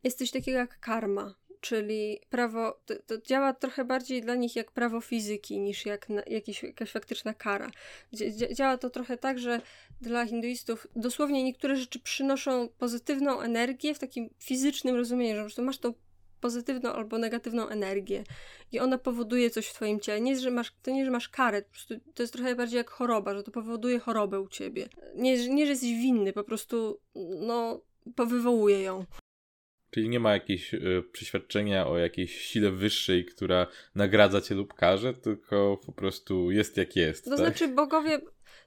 [0.04, 4.72] Jest coś takiego jak karma, czyli prawo, to, to, działa trochę bardziej dla nich jak
[4.72, 7.72] prawo fizyki niż jak na, jakiś, jakaś faktyczna kara.
[8.52, 9.62] działa to trochę tak, że
[10.02, 15.64] dla hinduistów dosłownie niektóre rzeczy przynoszą pozytywną energię w takim fizycznym rozumieniu, że po prostu
[15.64, 15.94] masz tą
[16.42, 18.24] pozytywną albo negatywną energię
[18.72, 20.22] i ona powoduje coś w twoim ciele.
[20.22, 21.64] Nie że masz, to nie, że masz karę,
[22.14, 24.90] to jest trochę bardziej jak choroba, że to powoduje chorobę u ciebie.
[25.16, 27.00] Nie, nie że jesteś winny, po prostu
[27.40, 27.82] no,
[28.26, 29.06] wywołuje ją.
[29.92, 35.14] Czyli nie ma jakiegoś y, przeświadczenia o jakiejś sile wyższej, która nagradza cię lub karze,
[35.14, 37.26] tylko po prostu jest jak jest.
[37.26, 37.40] To tak?
[37.40, 38.22] znaczy bogowie,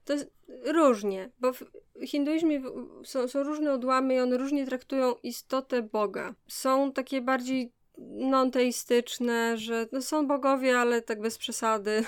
[0.04, 0.30] to jest
[0.64, 1.64] różnie, bo w
[2.06, 2.62] hinduizmie
[3.04, 6.34] są, są różne odłamy i one różnie traktują istotę Boga.
[6.48, 12.04] Są takie bardziej non-teistyczne, że no są bogowie, ale tak bez przesady.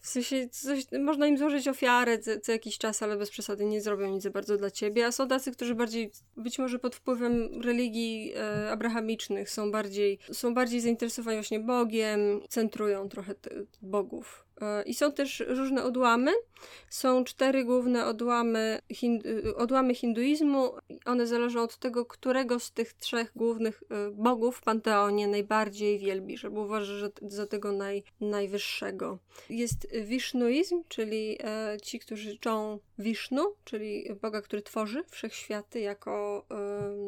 [0.00, 3.80] W sensie coś, można im złożyć ofiarę co, co, jakiś czas, ale bez przesady nie
[3.80, 5.06] zrobią nic za bardzo dla ciebie.
[5.06, 10.54] A są tacy, którzy bardziej, być może pod wpływem religii e, abrahamicznych są bardziej, są
[10.54, 13.34] bardziej zainteresowani właśnie Bogiem, centrują trochę
[13.82, 14.44] bogów
[14.86, 16.32] I są też różne odłamy.
[16.90, 20.72] Są cztery główne odłamy, hindu, odłamy hinduizmu.
[21.04, 26.44] One zależą od tego, którego z tych trzech głównych e, bogów w panteonie najbardziej wielbisz,
[26.44, 29.18] albo że za tego naj, najwyższego.
[29.50, 36.56] Jest Wishnuizm, czyli e, ci, którzy czczą Wisznu, czyli Boga, który tworzy wszechświaty jako e,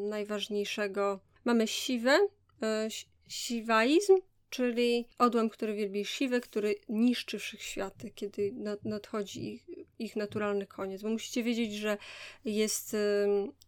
[0.09, 1.21] najważniejszego.
[1.45, 2.19] Mamy Siwę,
[2.62, 2.88] e,
[3.29, 4.17] Siwaizm,
[4.55, 11.03] czyli odłam, który wielbi siwę, który niszczy wszechświaty, kiedy nadchodzi ich, ich naturalny koniec.
[11.03, 11.99] Bo musicie wiedzieć, że
[12.45, 12.97] jest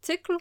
[0.01, 0.37] cykl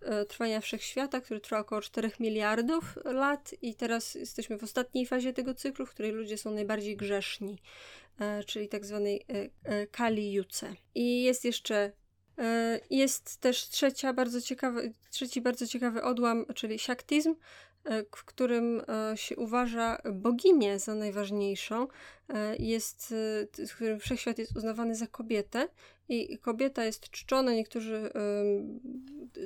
[0.00, 5.32] e, trwania wszechświata, który trwa około 4 miliardów lat i teraz jesteśmy w ostatniej fazie
[5.32, 7.58] tego cyklu, w której ludzie są najbardziej grzeszni,
[8.20, 9.24] e, czyli tak zwanej
[9.64, 10.74] e, Kali Juce.
[10.94, 11.92] I jest jeszcze
[12.90, 14.38] jest też trzecia bardzo
[15.10, 17.34] trzeci bardzo ciekawy odłam, czyli siaktyzm,
[18.16, 21.88] w którym e, się uważa boginię za najważniejszą,
[22.28, 23.14] e, jest,
[23.68, 25.68] w którym wszechświat jest uznawany za kobietę
[26.08, 28.10] i kobieta jest czczona, niektórzy...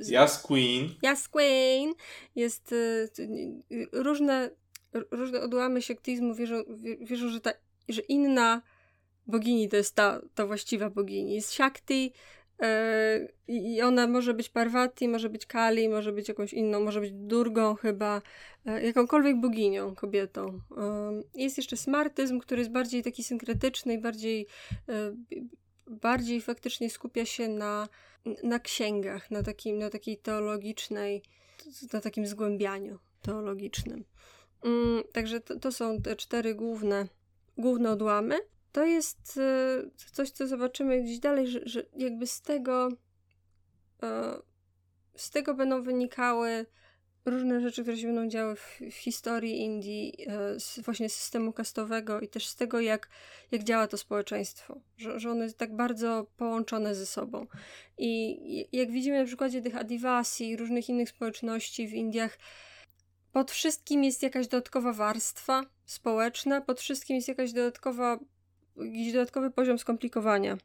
[0.09, 0.89] Jas Queen.
[1.03, 1.93] Jas Queen.
[2.35, 2.75] Jest
[3.93, 4.51] różne,
[5.11, 6.63] różne odłamy siektyzmu wierzą,
[7.01, 7.53] wierzą że, ta,
[7.89, 8.63] że inna
[9.27, 11.35] bogini to jest ta, ta właściwa bogini.
[11.35, 12.40] Jest Shakti, E,
[13.49, 17.75] I ona może być Parvati, może być Kali, może być jakąś inną, może być Durgą
[17.75, 18.23] chyba,
[18.67, 20.61] e, jakąkolwiek boginią, kobietą.
[20.77, 24.47] E, jest jeszcze smartyzm, który jest bardziej taki synkretyczny i bardziej,
[25.87, 27.89] bardziej faktycznie skupia się na,
[28.43, 31.23] na księgach, na, takim, na takiej teologicznej,
[31.93, 34.05] na takim zgłębianiu teologicznym.
[34.65, 37.09] Mm, także to, to są te cztery główne,
[37.59, 38.39] główne odłamy
[38.73, 42.89] to jest e, coś, co zobaczymy gdzieś dalej, że, że jakby z tego
[44.03, 44.41] e,
[45.17, 46.67] z tego będą wynikały
[47.25, 52.21] różne rzeczy, które się będą działy w, w historii Indii, e, z właśnie systemu kastowego
[52.21, 53.09] i też z tego, jak,
[53.51, 57.47] jak działa to społeczeństwo, że, że ono jest tak bardzo połączone ze sobą.
[57.99, 62.39] I jak widzimy na przykładzie tych Adivasi i różnych innych społeczności w Indiach,
[63.33, 68.19] pod wszystkim jest jakaś dodatkowa warstwa społeczna, pod wszystkim jest jakaś dodatkowa
[68.85, 70.59] jakiś dodatkowy poziom skomplikowania.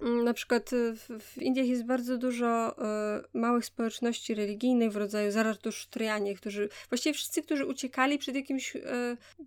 [0.00, 5.30] Mm, na przykład y, w, Indiach jest bardzo dużo y, małych społeczności religijnych w rodzaju
[5.30, 8.80] Zaratusztrianie, którzy, właściwie wszyscy, którzy uciekali przed jakimś, y,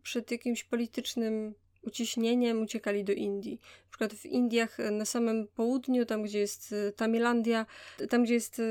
[0.03, 3.59] przed jakimś politycznym uciśnieniem, uciekali do Indii.
[3.83, 7.65] Na przykład w Indiach na samym południu, tam gdzie jest Tamilandia,
[8.09, 8.61] tam gdzie jest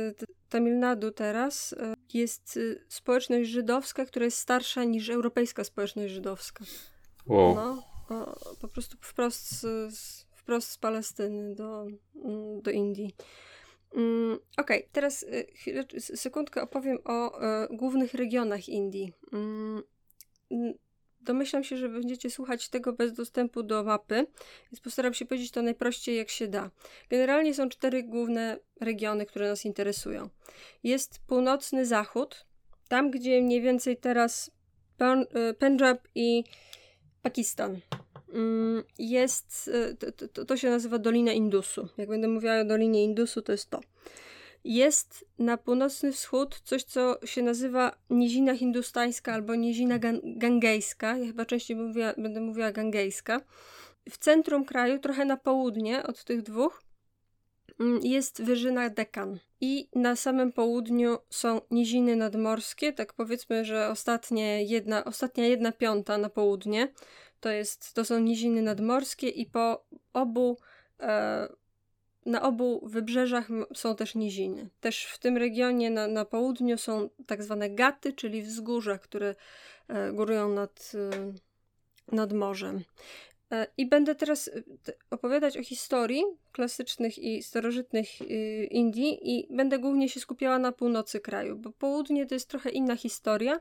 [0.48, 1.74] Tamil Nadu teraz,
[2.14, 2.58] jest
[2.88, 6.64] społeczność żydowska, która jest starsza niż europejska społeczność żydowska.
[7.26, 7.54] Wow.
[7.54, 7.89] No,
[8.60, 11.86] po prostu wprost z, wprost z Palestyny do,
[12.24, 13.14] mm, do Indii.
[13.94, 19.12] Mm, Okej, okay, teraz y, chwilę, sekundkę opowiem o e, głównych regionach Indii.
[19.32, 19.82] Mm,
[21.20, 24.26] domyślam się, że będziecie słuchać tego bez dostępu do mapy,
[24.72, 26.70] więc postaram się powiedzieć to najprościej jak się da.
[27.10, 30.28] Generalnie są cztery główne regiony, które nas interesują.
[30.82, 32.46] Jest północny zachód,
[32.88, 34.50] tam gdzie mniej więcej teraz
[35.00, 36.44] e, Punjab i
[37.22, 37.80] Pakistan.
[38.32, 41.88] Mm, jest, y, to, to, to, się nazywa Dolina Indusu.
[41.98, 43.80] Jak będę mówiła o Dolinie Indusu, to jest to.
[44.64, 51.16] Jest na północny wschód coś, co się nazywa nizina hindustańska albo nizina gangejska.
[51.18, 53.40] Ja chyba częściej mówiła, będę mówiła gangejska.
[54.10, 56.82] W centrum kraju, trochę na południe od tych dwóch,
[58.02, 59.38] jest wyżyna Dekan.
[59.60, 66.18] I na samym południu są niziny nadmorskie, tak powiedzmy, że ostatnie jedna, ostatnia jedna piąta
[66.18, 66.88] na południe
[67.40, 70.56] to, jest, to są niziny nadmorskie i po obu
[71.00, 71.48] e,
[72.26, 74.68] na obu wybrzeżach są też niziny.
[74.80, 79.34] Też w tym regionie na, na południu są tak zwane gaty, czyli wzgórza, które
[79.88, 81.32] e, górują nad, e,
[82.16, 82.84] nad morzem.
[83.52, 84.62] E, I będę teraz e,
[85.10, 88.24] opowiadać o historii klasycznych i starożytnych e,
[88.64, 92.96] Indii i będę głównie się skupiała na północy kraju, bo południe to jest trochę inna
[92.96, 93.60] historia.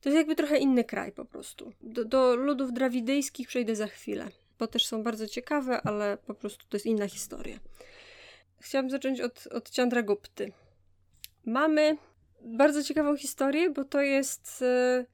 [0.00, 1.72] To jest jakby trochę inny kraj po prostu.
[1.80, 6.66] Do, do ludów drawidyjskich przejdę za chwilę, bo też są bardzo ciekawe, ale po prostu
[6.68, 7.58] to jest inna historia.
[8.60, 10.52] Chciałabym zacząć od, od Chandragupty.
[11.44, 11.96] Mamy
[12.40, 15.04] bardzo ciekawą historię, bo to jest e,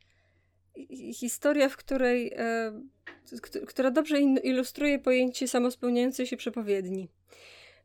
[1.14, 2.72] historia, w której e,
[3.66, 7.08] która dobrze ilustruje pojęcie samospełniającej się przepowiedni.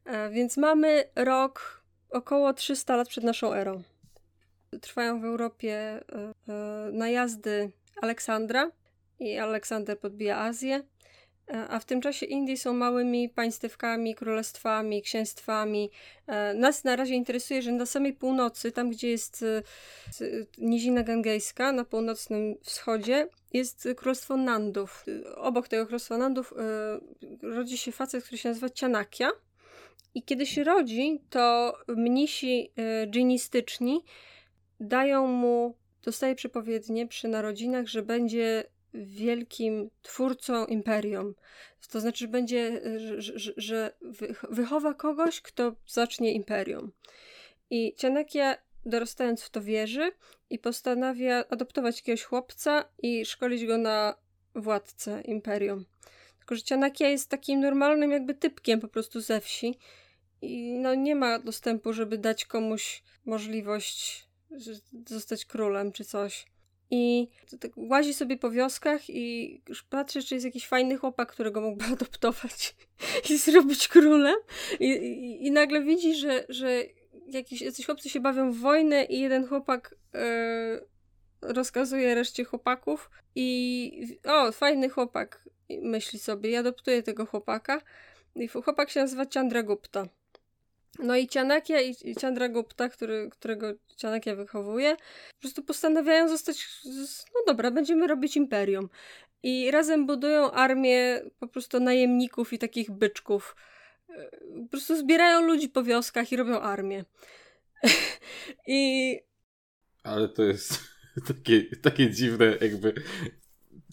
[0.06, 3.84] E, więc mamy rok około 300 lat przed naszą erą.
[4.82, 6.02] Trwają w Europie e,
[6.92, 7.72] najazdy
[8.02, 8.72] Aleksandra
[9.20, 10.84] i Aleksander podbija Azję.
[11.50, 15.92] E, a w tym czasie Indie są małymi państewkami, królestwami, księstwami.
[16.28, 19.64] E, nas na razie interesuje, że na samej północy, tam gdzie jest e,
[20.58, 25.06] nizina gangejska, na północnym wschodzie, jest królestwo Nandów.
[25.36, 26.54] Obok tego królestwa Nandów
[27.42, 29.32] rodzi się facet, który się nazywa Cianakia.
[30.16, 32.72] I kiedy się rodzi, to mnisi
[33.10, 34.04] dżinistyczni
[34.80, 41.36] dają mu, dostaje przepowiednie przy narodzinach, że będzie wielkim twórcą imperium.
[41.92, 42.82] To znaczy, że będzie,
[43.18, 43.94] że, że, że
[44.50, 46.92] wychowa kogoś, kto zacznie imperium.
[47.70, 50.12] I Cianakia, dorastając w to, wierzy
[50.50, 54.16] i postanawia adoptować jakiegoś chłopca i szkolić go na
[54.56, 55.86] władcę imperium.
[56.40, 59.78] Tylko, że Cianakia jest takim normalnym jakby typkiem po prostu ze wsi
[60.42, 64.28] i no nie ma dostępu, żeby dać komuś możliwość
[65.08, 66.46] zostać królem czy coś.
[66.92, 67.28] I
[67.60, 71.86] tak łazi sobie po wioskach i już patrzy, czy jest jakiś fajny chłopak, którego mógłby
[71.94, 72.76] adoptować
[73.30, 74.36] i zrobić królem.
[74.80, 76.84] I, i, i nagle widzi, że, że
[77.28, 80.80] jakiś, jacyś chłopcy się bawią w wojnę i jeden chłopak e,
[81.42, 85.50] rozkazuje reszcie chłopaków i o, fajny chłopak,
[85.82, 87.82] myśli sobie, i adoptuje tego chłopaka.
[88.36, 90.08] I chłopak się nazywa Chandragupta.
[91.00, 94.96] No i Cianakia i, i Chandragupta, który, którego Cianakia wychowuje,
[95.36, 96.68] po prostu postanawiają zostać,
[97.36, 98.90] no dobra, będziemy robić imperium.
[99.44, 103.56] I razem budują armię po prostu najemników i takich byczków.
[104.64, 107.06] Po prostu zbierają ludzi po wioskach i robią armię.
[108.68, 109.20] I...
[110.04, 110.80] Ale to jest
[111.28, 112.94] takie, takie dziwne, jakby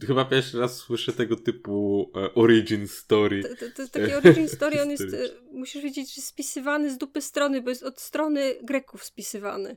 [0.00, 3.42] Chyba pierwszy raz słyszę tego typu e, origin story.
[3.42, 7.20] To, to, to taki origin story, on jest, e, musisz wiedzieć, że spisywany z dupy
[7.20, 9.76] strony, bo jest od strony Greków spisywany.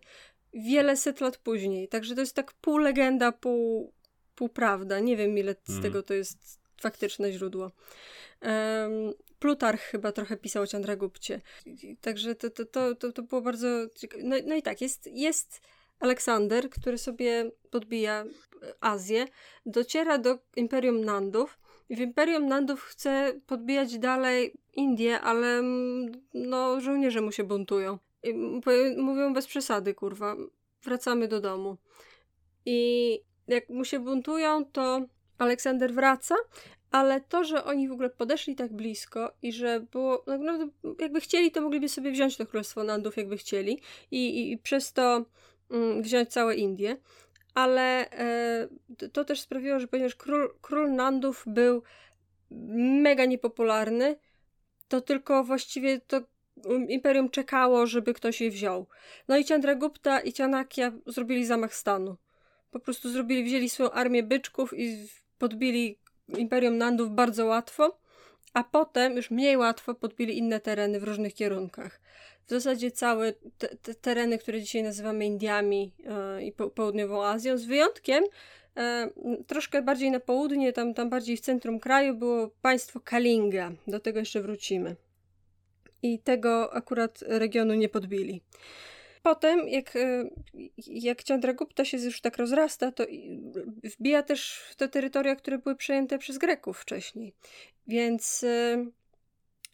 [0.53, 1.87] Wiele set lat później.
[1.87, 3.93] Także to jest tak pół legenda, pół,
[4.35, 4.99] pół prawda.
[4.99, 5.83] Nie wiem, ile z hmm.
[5.83, 7.71] tego to jest faktyczne źródło.
[8.41, 11.41] Um, Plutarch chyba trochę pisał o Chandragupcie.
[12.01, 13.67] Także to, to, to, to, to było bardzo...
[14.23, 15.61] No, no i tak, jest, jest
[15.99, 18.25] Aleksander, który sobie podbija
[18.81, 19.27] Azję,
[19.65, 21.59] dociera do Imperium Nandów
[21.89, 27.97] i w Imperium Nandów chce podbijać dalej Indie, ale mm, no żołnierze mu się buntują.
[28.23, 28.33] I
[28.97, 30.35] mówią bez przesady, kurwa,
[30.83, 31.77] wracamy do domu.
[32.65, 35.01] I jak mu się buntują, to
[35.37, 36.35] Aleksander wraca,
[36.91, 40.67] ale to, że oni w ogóle podeszli tak blisko i że było, naprawdę,
[40.99, 43.81] jakby chcieli, to mogliby sobie wziąć to Królestwo Nandów, jakby chcieli
[44.11, 45.25] i, i, i przez to
[46.01, 46.97] wziąć całe Indie
[47.53, 48.67] ale e,
[49.13, 51.83] to też sprawiło, że ponieważ król, król Nandów był
[53.01, 54.15] mega niepopularny,
[54.87, 56.21] to tylko właściwie to
[56.87, 58.87] imperium czekało, żeby ktoś je wziął.
[59.27, 62.17] No i Chandragupta i Chanakya zrobili zamach stanu.
[62.71, 65.99] Po prostu zrobili, wzięli swoją armię byczków i podbili
[66.37, 67.99] imperium Nandów bardzo łatwo,
[68.53, 71.99] a potem już mniej łatwo podbili inne tereny w różnych kierunkach
[72.49, 77.57] w zasadzie całe te, te tereny, które dzisiaj nazywamy Indiami e, i po, południową Azją,
[77.57, 78.23] z wyjątkiem
[78.77, 79.09] e,
[79.47, 83.71] troszkę bardziej na południe, tam, tam bardziej w centrum kraju było państwo Kalinga.
[83.87, 84.95] Do tego jeszcze wrócimy.
[86.03, 88.41] I tego akurat regionu nie podbili.
[89.23, 90.29] Potem, jak, e,
[90.87, 93.05] jak Chandragupta się już tak rozrasta, to
[93.83, 97.33] wbija też w te terytoria, które były przejęte przez Greków wcześniej.
[97.87, 98.85] Więc y,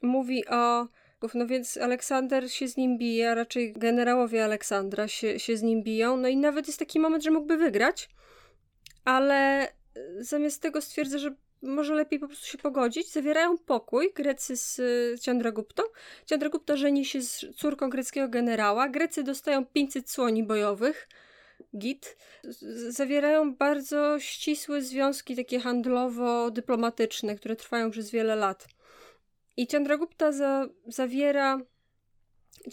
[0.02, 0.88] mówi o
[1.34, 5.84] no więc Aleksander się z nim bije, a raczej generałowie Aleksandra się, się z nim
[5.84, 6.18] biją.
[6.18, 8.10] No i nawet jest taki moment, że mógłby wygrać,
[9.06, 9.70] ale e,
[10.20, 13.12] zamiast tego stwierdza, że może lepiej po prostu się pogodzić.
[13.12, 14.84] Zawierają pokój Grecy z e,
[15.26, 15.84] Chandraguptą.
[16.30, 18.90] Chandragupta żeni się z córką greckiego generała.
[18.90, 21.08] Grecy dostają 500 słoni bojowych.
[21.78, 22.18] Git.
[22.90, 28.68] Zawierają bardzo ścisłe związki takie handlowo-dyplomatyczne, które trwają przez wiele lat.
[29.58, 31.60] I Chandragupta za, zawiera.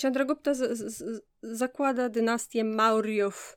[0.03, 3.57] Chandragupta z, z, zakłada dynastię Mauryów.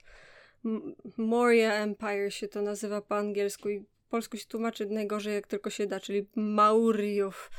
[1.17, 3.85] Maurya Empire się to nazywa po angielsku i
[4.15, 7.51] polsku się tłumaczy najgorzej jak tylko się da, czyli Maurjów.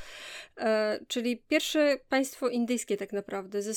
[0.57, 3.73] E, czyli pierwsze państwo indyjskie tak naprawdę, ze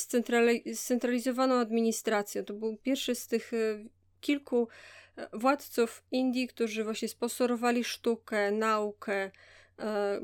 [0.75, 2.45] scentralizowaną administracją.
[2.45, 3.85] To był pierwszy z tych e,
[4.21, 4.69] kilku
[5.17, 9.31] e, władców Indii, którzy właśnie sponsorowali sztukę, naukę,
[9.79, 10.21] e,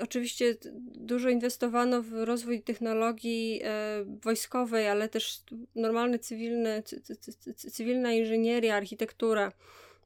[0.00, 5.42] Oczywiście dużo inwestowano w rozwój technologii e, wojskowej, ale też
[5.74, 6.82] normalne cywilne,
[7.56, 9.52] cywilna inżynieria, architektura,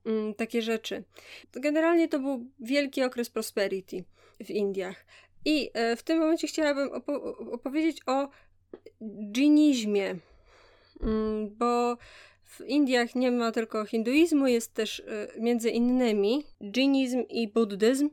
[0.07, 1.05] mm, takie rzeczy.
[1.53, 4.05] Generalnie to był wielki okres prosperity
[4.45, 5.05] w Indiach.
[5.45, 8.29] I e, w tym momencie chciałabym opo opowiedzieć o
[9.33, 10.17] dżinizmie,
[11.03, 11.97] mm, bo
[12.45, 18.11] w Indiach nie ma tylko hinduizmu, jest też e, między innymi dżinizm i buddyzm.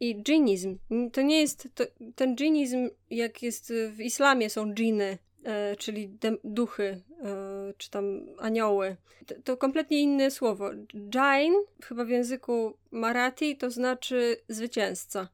[0.00, 0.78] I dżinizm,
[1.12, 1.84] to nie jest, to,
[2.14, 8.20] ten dżinizm, jak jest w islamie są dżiny, e, czyli de, duchy, e, czy tam
[8.38, 10.70] anioły, to, to, kompletnie inne słowo.
[11.14, 15.28] Jain, chyba w języku marathi, to znaczy zwycięzca.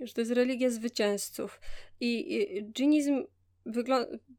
[0.00, 1.60] Że to jest religia zwycięzców.
[2.00, 3.24] I, i dżinizm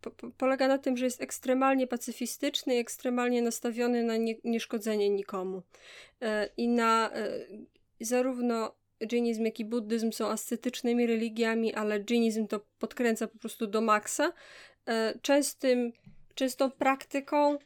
[0.02, 5.62] po, polega na tym, że jest ekstremalnie pacyfistyczny i ekstremalnie nastawiony na nie, nieszkodzenie nikomu.
[6.22, 7.46] E, I na e,
[8.00, 8.76] zarówno
[9.08, 14.34] dżinizm, jak i buddyzm są ascetycznymi religiami, ale dżinizm to podkręca po prostu do maksa.
[14.88, 15.92] E, częstym,
[16.36, 17.58] częstą praktyką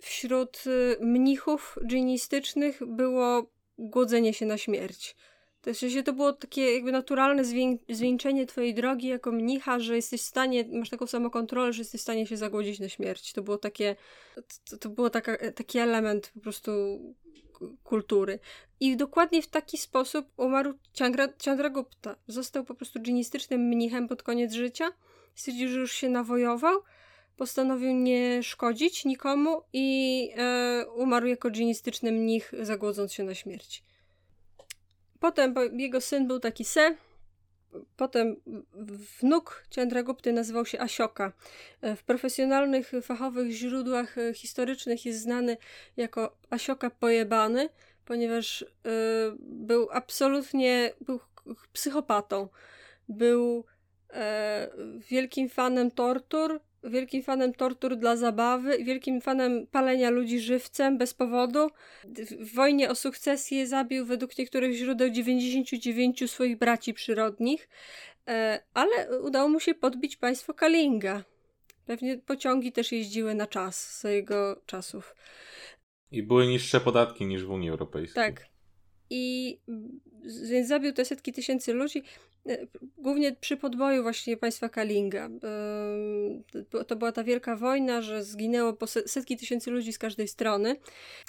[0.00, 0.64] wśród
[1.00, 3.46] mnichów dżinistycznych było
[3.78, 5.16] głodzenie się na śmierć.
[5.62, 7.44] To sensie to było takie jakby naturalne
[7.88, 12.02] zwieńczenie twojej drogi jako mnicha, że jesteś w stanie, masz taką samokontrolę, że jesteś w
[12.02, 13.32] stanie się zagłodzić na śmierć.
[13.32, 13.96] To było takie,
[14.70, 16.70] to, to było taka, taki element po prostu
[17.84, 18.38] kultury.
[18.80, 22.16] I dokładnie w taki sposób umarł Chandra, Chandragupta.
[22.26, 24.92] Został po prostu dżinistycznym mnichem pod koniec życia.
[25.34, 26.80] Stwierdził, że już się nawojował.
[27.36, 33.82] Postanowił nie szkodzić nikomu i e, umarł jako dżinistyczny mnich, zagłodząc się na śmierć.
[35.20, 36.96] Potem jego syn był taki Se.
[37.96, 38.36] Potem
[39.20, 41.32] wnuk Chandragupty nazywał się Asioka.
[41.80, 45.56] E, w profesjonalnych, fachowych źródłach e, historycznych jest znany
[45.96, 47.68] jako Asioka pojebany,
[48.04, 48.66] ponieważ y,
[49.38, 51.20] był absolutnie był
[51.72, 52.48] psychopatą.
[53.08, 53.64] Był
[55.10, 61.70] wielkim fanem tortur, wielkim fanem tortur dla zabawy wielkim fanem palenia ludzi żywcem bez powodu.
[62.40, 67.68] W wojnie o sukcesję zabił według niektórych źródeł 99 swoich braci przyrodnich,
[68.28, 71.24] e, ale udało mu się podbić państwo Kalinga.
[71.86, 75.14] Pewnie pociągi też jeździły na czas z jego czasów.
[76.10, 78.24] I były niższe podatki niż w Unii Europejskiej.
[78.24, 78.46] Tak.
[79.10, 79.58] I
[80.50, 82.02] więc zabił te setki tysięcy ludzi.
[82.48, 82.58] E,
[82.98, 85.28] głównie przy podboju właśnie państwa Kalinga.
[86.86, 88.76] To była ta wielka wojna, że zginęło
[89.06, 90.76] setki tysięcy ludzi z każdej strony.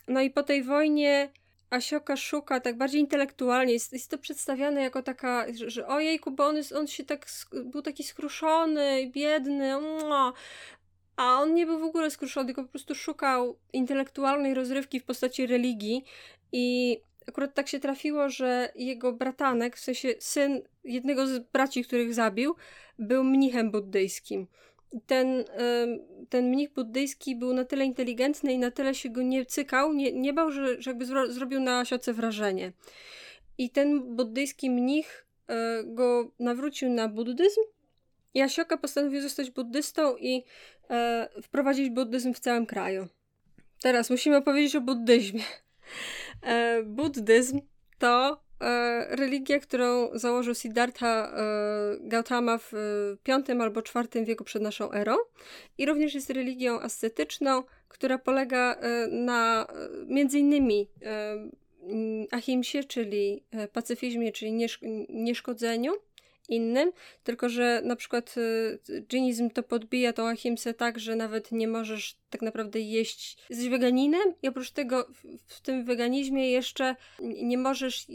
[0.08, 1.32] No i po tej wojnie
[1.70, 3.74] Asioka szuka tak bardziej intelektualnie.
[3.74, 7.26] Jest, jest to przedstawiane jako taka, że, że ojejku, bo on, on się tak,
[7.66, 9.74] był taki skruszony, biedny,
[11.16, 15.48] a on nie był w ogóle skruszony, tylko po prostu szukał intelektualnej rozrywki w postaci
[15.48, 16.04] religii
[16.52, 16.98] i
[17.28, 22.56] akurat tak się trafiło, że jego bratanek, w sensie syn jednego z braci, których zabił,
[23.00, 24.48] był mnichem buddyjskim.
[25.06, 25.44] Ten,
[26.30, 30.12] ten mnich buddyjski był na tyle inteligentny i na tyle się go nie cykał, nie,
[30.12, 32.72] nie bał, że, że jakby zro, zrobił na Asioce wrażenie.
[33.58, 37.62] I ten buddyjski mnich e, go nawrócił na buddyzm
[38.34, 40.44] i Asioka postanowił zostać buddystą i
[40.90, 43.08] e, wprowadzić buddyzm w całym kraju.
[43.82, 45.44] Teraz musimy opowiedzieć o buddyzmie.
[46.44, 47.62] E, buddyzm
[48.00, 52.72] to e, religia, którą założył Siddhartha e, Gautama w
[53.28, 55.16] V albo IV wieku przed naszą erą.
[55.78, 58.76] I również jest religią ascetyczną, która polega
[59.12, 59.68] na
[60.06, 60.90] między innymi
[62.32, 64.68] ahimsie, czyli pacyfizmie, czyli
[65.10, 65.92] nieszkodzeniu,
[66.50, 66.92] innym,
[67.24, 72.18] tylko że na przykład y, dżinizm to podbija tą ahimsę tak, że nawet nie możesz
[72.30, 73.38] tak naprawdę jeść.
[73.50, 78.08] Jesteś weganinem i oprócz tego w, w tym weganizmie jeszcze nie możesz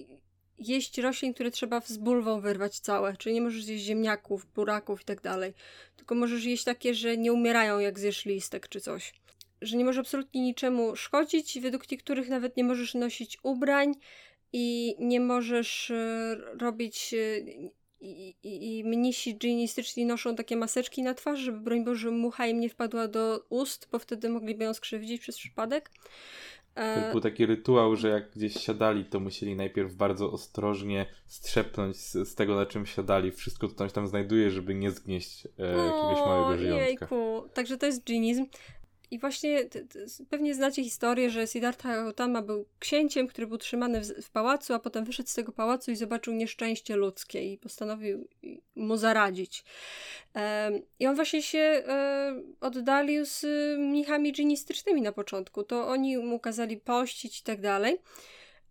[0.59, 5.05] jeść roślin, które trzeba z bulwą wyrwać całe, czyli nie możesz jeść ziemniaków, buraków i
[5.05, 5.55] tak dalej,
[5.97, 9.15] tylko możesz jeść takie, że nie umierają jak zjesz listek czy coś.
[9.63, 13.95] Że nie może absolutnie niczemu szkodzić, według niektórych nawet nie możesz nosić ubrań
[14.53, 17.71] i nie możesz y, robić y,
[18.01, 22.61] i, i, i mnisi dżinistyczni noszą takie maseczki na twarz, żeby broń Boże mucha im
[22.61, 25.91] nie wpadła do ust, bo wtedy mogliby ją skrzywdzić przez przypadek.
[26.75, 31.97] E, to był taki rytuał, że jak gdzieś siadali, to musieli najpierw bardzo ostrożnie strzepnąć
[31.97, 33.33] z, z tego, na czym siadali.
[33.33, 36.85] Wszystko, co tam się tam znajduje, żeby nie zgnieść e, jakiegoś małego żyjątka.
[36.85, 37.49] Jejku.
[37.55, 38.47] Także to jest dżinizm.
[39.11, 39.69] I właśnie
[40.31, 44.79] pewnie znacie historię, że Siddhartha Gautama był księciem, który był trzymany w, w, pałacu, a
[44.79, 48.29] potem wyszedł z tego pałacu i zobaczył nieszczęście ludzkie i postanowił
[48.77, 49.65] mu zaradzić.
[50.99, 53.45] I on właśnie się e, oddalił z
[53.79, 55.65] mnichami dżinistycznymi na początku.
[55.65, 57.99] To oni mu kazali pościć i tak dalej.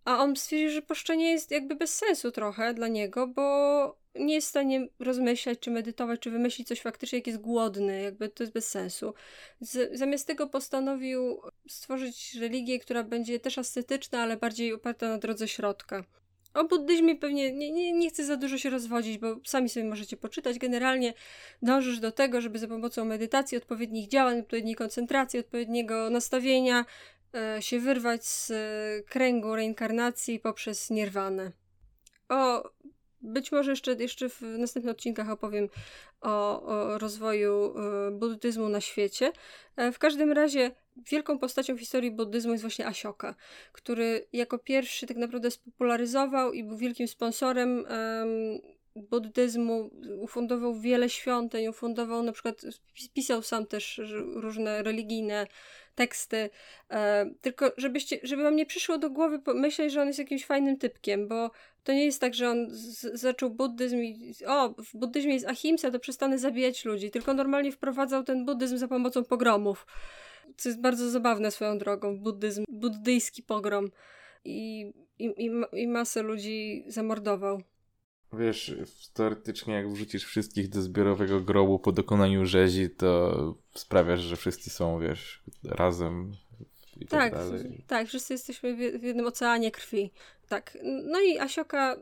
[0.08, 4.46] A on stwierdził, że poszczenie jest jakby bez sensu trochę dla niego, bo nie jest
[4.46, 8.52] w stanie rozmyślać, czy medytować, czy wymyślić coś faktycznie, jak jest głodny, jakby to jest
[8.52, 9.14] bez sensu.
[9.60, 15.48] Z, zamiast tego postanowił stworzyć religię, która będzie też ascetyczna, ale bardziej oparta na drodze
[15.48, 16.04] środka.
[16.54, 20.16] O buddyzmie pewnie nie, nie, nie chcę za dużo się rozwodzić, bo sami sobie możecie
[20.16, 20.58] poczytać.
[20.58, 21.14] Generalnie
[21.62, 26.84] dążysz do tego, żeby za pomocą medytacji, odpowiednich działań, odpowiedniej koncentracji, odpowiedniego nastawienia
[27.60, 31.52] się wyrwać z e, kręgu reinkarnacji poprzez nirwanę.
[32.28, 32.70] O
[33.20, 35.68] być może jeszcze, jeszcze w następnych odcinkach opowiem
[36.20, 39.32] o, o rozwoju e, buddyzmu na świecie.
[39.76, 40.70] E, w każdym razie
[41.10, 43.34] wielką postacią w historii buddyzmu jest właśnie Asioka,
[43.72, 48.58] który jako pierwszy tak naprawdę spopularyzował i był wielkim sponsorem um,
[48.94, 52.62] buddyzmu, ufundował wiele świątyń, ufundował na przykład,
[53.14, 54.00] pisał sam też
[54.34, 55.46] różne religijne
[55.98, 56.50] teksty,
[56.90, 60.78] e, tylko żebyście, żeby wam nie przyszło do głowy myśleć, że on jest jakimś fajnym
[60.78, 61.50] typkiem, bo
[61.84, 65.90] to nie jest tak, że on z, zaczął buddyzm i o, w buddyzmie jest ahimsa,
[65.90, 69.86] to przestanę zabijać ludzi, tylko normalnie wprowadzał ten buddyzm za pomocą pogromów,
[70.56, 73.90] co jest bardzo zabawne swoją drogą, buddyzm, buddyjski pogrom
[74.44, 77.62] i, i, i, i masę ludzi zamordował.
[78.32, 78.74] Wiesz,
[79.14, 85.00] teoretycznie jak wrzucisz wszystkich do zbiorowego grobu po dokonaniu rzezi, to sprawiasz, że wszyscy są,
[85.00, 86.32] wiesz, razem
[86.96, 87.84] i tak, tak dalej.
[87.86, 90.10] Tak, wszyscy jesteśmy w jednym oceanie krwi.
[90.48, 90.78] Tak.
[90.84, 91.96] No i Asioka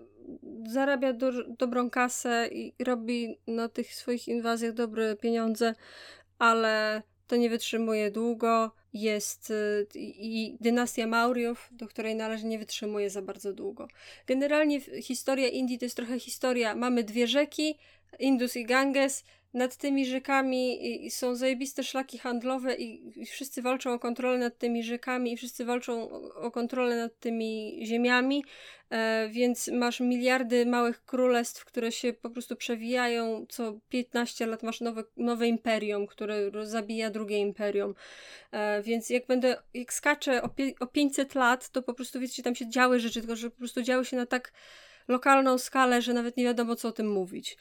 [0.67, 5.75] zarabia do, dobrą kasę i robi na tych swoich inwazjach dobre pieniądze,
[6.39, 8.71] ale to nie wytrzymuje długo
[9.01, 13.89] jest y, i dynastia Mauriów, do której należy, nie wytrzymuje za bardzo długo.
[14.27, 17.79] Generalnie historia Indii to jest trochę historia, mamy dwie rzeki,
[18.19, 19.25] Indus i Ganges,
[19.57, 20.79] nad tymi rzekami
[21.11, 26.11] są zajebiste szlaki handlowe i, wszyscy walczą o kontrolę nad tymi rzekami i wszyscy walczą
[26.35, 28.45] o, kontrolę nad tymi ziemiami,
[28.91, 34.81] e, więc masz miliardy małych królestw, które się po prostu przewijają, co 15 lat masz
[34.81, 37.95] nowe, nowe imperium, które zabija drugie imperium,
[38.53, 40.51] e, więc jak będę, jak skaczę o,
[40.81, 43.83] o 500 lat, to po prostu wiecie, tam się działy rzeczy, tylko że po prostu
[43.83, 44.53] działy się na tak
[45.09, 47.57] lokalną skalę, że nawet nie wiadomo co o tym mówić.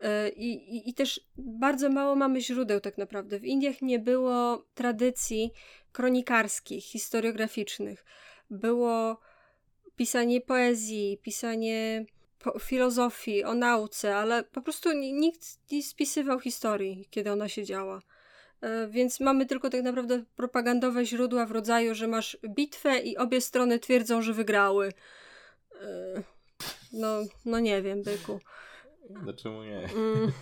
[0.00, 3.38] E, I, i, I też bardzo mało mamy źródeł, tak naprawdę.
[3.38, 5.50] W Indiach nie było tradycji
[5.92, 8.04] kronikarskich, historiograficznych.
[8.50, 9.20] Było
[9.96, 12.04] pisanie poezji, pisanie
[12.38, 18.02] po filozofii, o nauce, ale po prostu nikt nie spisywał historii, kiedy ona się działa.
[18.60, 23.40] E, więc mamy tylko tak naprawdę propagandowe źródła w rodzaju, że masz bitwę i obie
[23.40, 24.92] strony twierdzą, że wygrały.
[25.82, 26.22] E,
[26.92, 28.40] no, no nie wiem, byku.
[29.10, 29.78] No czemu nie?
[29.78, 30.32] Mm.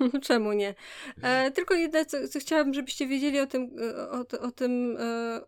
[0.26, 0.74] czemu nie?
[1.22, 5.40] E, tylko jedno, co, co, chciałabym, żebyście wiedzieli o tym, e, o, o tym e,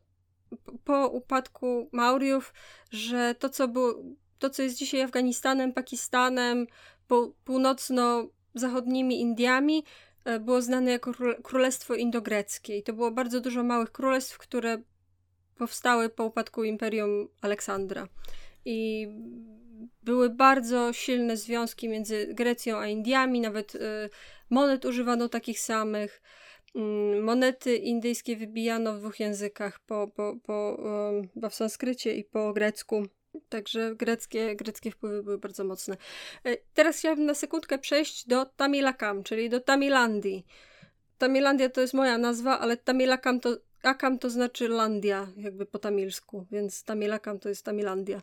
[0.84, 2.54] po upadku Mauriów,
[2.90, 3.94] że to, co było,
[4.38, 6.66] to, co jest dzisiaj Afganistanem, Pakistanem,
[7.08, 9.84] po, północno-zachodnimi Indiami,
[10.24, 11.12] e, było znane jako
[11.42, 12.76] Królestwo Indogreckie.
[12.76, 14.82] I to było bardzo dużo małych królestw, które
[15.56, 18.08] powstały po upadku Imperium Aleksandra.
[18.64, 19.08] I
[20.02, 23.78] były bardzo silne związki między Grecją a Indiami, nawet y,
[24.50, 26.22] monet używano takich samych.
[26.74, 30.78] Mm, monety indyjskie wybijano w dwóch językach, po, po, po,
[31.40, 33.06] po w sanskrycie i po grecku.
[33.48, 35.96] Także greckie, greckie wpływy były bardzo mocne.
[36.44, 40.46] E, teraz chciałabym na sekundkę przejść do Tamilakam, czyli do Tamilandii.
[41.18, 46.46] Tamilandia to jest moja nazwa, ale Tamilakam to, Akam to znaczy Landia, jakby po tamilsku,
[46.50, 48.22] więc Tamilakam to jest Tamilandia.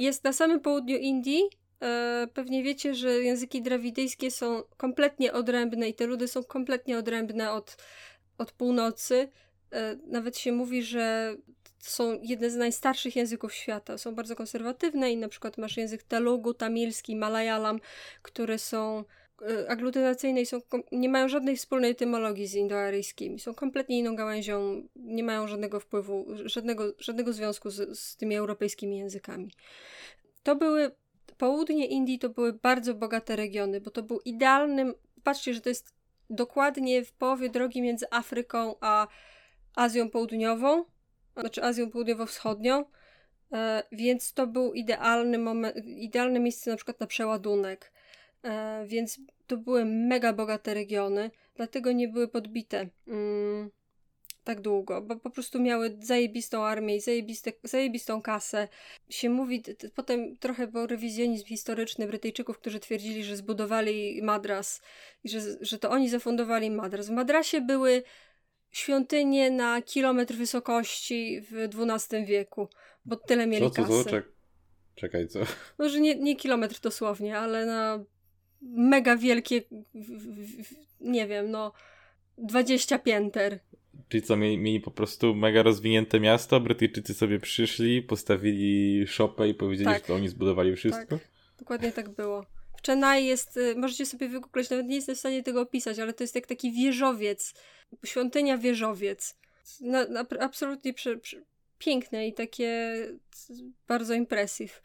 [0.00, 1.42] Jest na samym południu Indii.
[1.82, 7.52] E, pewnie wiecie, że języki drawidyjskie są kompletnie odrębne i te ludy są kompletnie odrębne
[7.52, 7.76] od,
[8.38, 9.28] od północy.
[9.72, 11.34] E, nawet się mówi, że
[11.78, 13.98] są jedne z najstarszych języków świata.
[13.98, 17.80] Są bardzo konserwatywne i na przykład masz język telugu, tamilski, malayalam,
[18.22, 19.04] które są
[19.42, 20.60] e, aglutynacyjne i są,
[20.92, 23.38] nie mają żadnej wspólnej etymologii z indoaryjskimi.
[23.38, 28.98] Są kompletnie inną gałęzią, nie mają żadnego wpływu, żadnego, żadnego związku z, z tymi europejskimi
[28.98, 29.50] językami.
[30.42, 30.90] To były,
[31.38, 35.94] południe Indii to były bardzo bogate regiony, bo to był idealnym, patrzcie, że to jest
[36.30, 39.08] dokładnie w połowie drogi między Afryką a
[39.74, 40.84] Azją Południową,
[41.36, 42.84] znaczy Azją Południowo-Wschodnią,
[43.52, 47.92] e, więc to był idealny moment, idealne miejsce na przykład na przeładunek.
[48.44, 52.88] E, więc to były mega bogate regiony, dlatego nie były podbite.
[53.08, 53.70] Mm,
[54.44, 58.68] tak długo, bo po prostu miały zajebistą armię i zajebiste, zajebistą kasę.
[59.08, 59.62] Się mówi,
[59.94, 64.82] potem trochę był rewizjonizm historyczny Brytyjczyków, którzy twierdzili, że zbudowali Madras
[65.24, 67.08] i że, że to oni zafundowali Madras.
[67.08, 68.02] W Madrasie były
[68.70, 72.68] świątynie na kilometr wysokości w XII wieku,
[73.04, 74.04] bo tyle mieli co, co, kasy.
[74.04, 74.10] Co?
[74.10, 74.24] Czek
[74.94, 75.40] czekaj, co?
[75.78, 78.04] Może nie, nie kilometr dosłownie, ale na
[78.62, 79.62] mega wielkie,
[81.00, 81.72] nie wiem, no
[82.38, 83.58] 20 pięter.
[84.08, 89.54] Czyli co, mieli, mieli, po prostu mega rozwinięte miasto, Brytyjczycy sobie przyszli, postawili szopę i
[89.54, 90.02] powiedzieli, tak.
[90.02, 91.18] że to oni zbudowali wszystko?
[91.18, 92.46] Tak, dokładnie tak było.
[92.76, 96.12] W Chennai jest, y, możecie sobie wygooglać, nawet nie jestem w stanie tego opisać, ale
[96.12, 97.54] to jest jak taki wieżowiec,
[98.04, 99.36] świątynia wieżowiec.
[99.80, 101.42] Na, na, absolutnie prze, prze,
[101.78, 102.94] piękne i takie
[103.88, 104.82] bardzo impressive.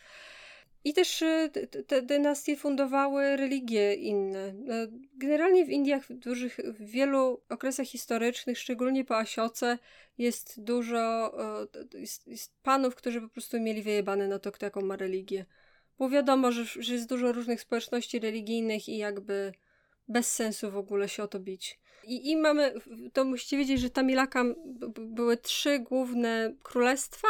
[0.86, 1.50] I też e,
[1.88, 4.40] te dynastie fundowały religie inne.
[4.40, 4.54] E,
[5.14, 9.78] generalnie w Indiach, w, dużych, w wielu okresach historycznych, szczególnie po Asioce,
[10.18, 11.34] jest dużo
[11.94, 15.46] e, jest, jest panów, którzy po prostu mieli wyjebane na to, kto jaką ma religię.
[15.98, 19.54] Bo wiadomo, że, że jest dużo różnych społeczności religijnych i jakby
[20.08, 21.80] bez sensu w ogóle się o to bić.
[22.04, 22.74] I, i mamy,
[23.14, 24.56] to musicie wiedzieć, że Tamilakam
[25.00, 27.28] były trzy główne królestwa,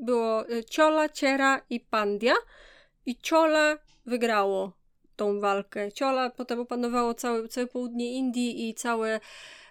[0.00, 2.34] było e, Ciola, Ciera i Pandia.
[3.06, 4.72] I Ciola wygrało
[5.16, 5.92] tą walkę.
[5.92, 9.20] Ciola potem opanowało całe, całe południe Indii i całe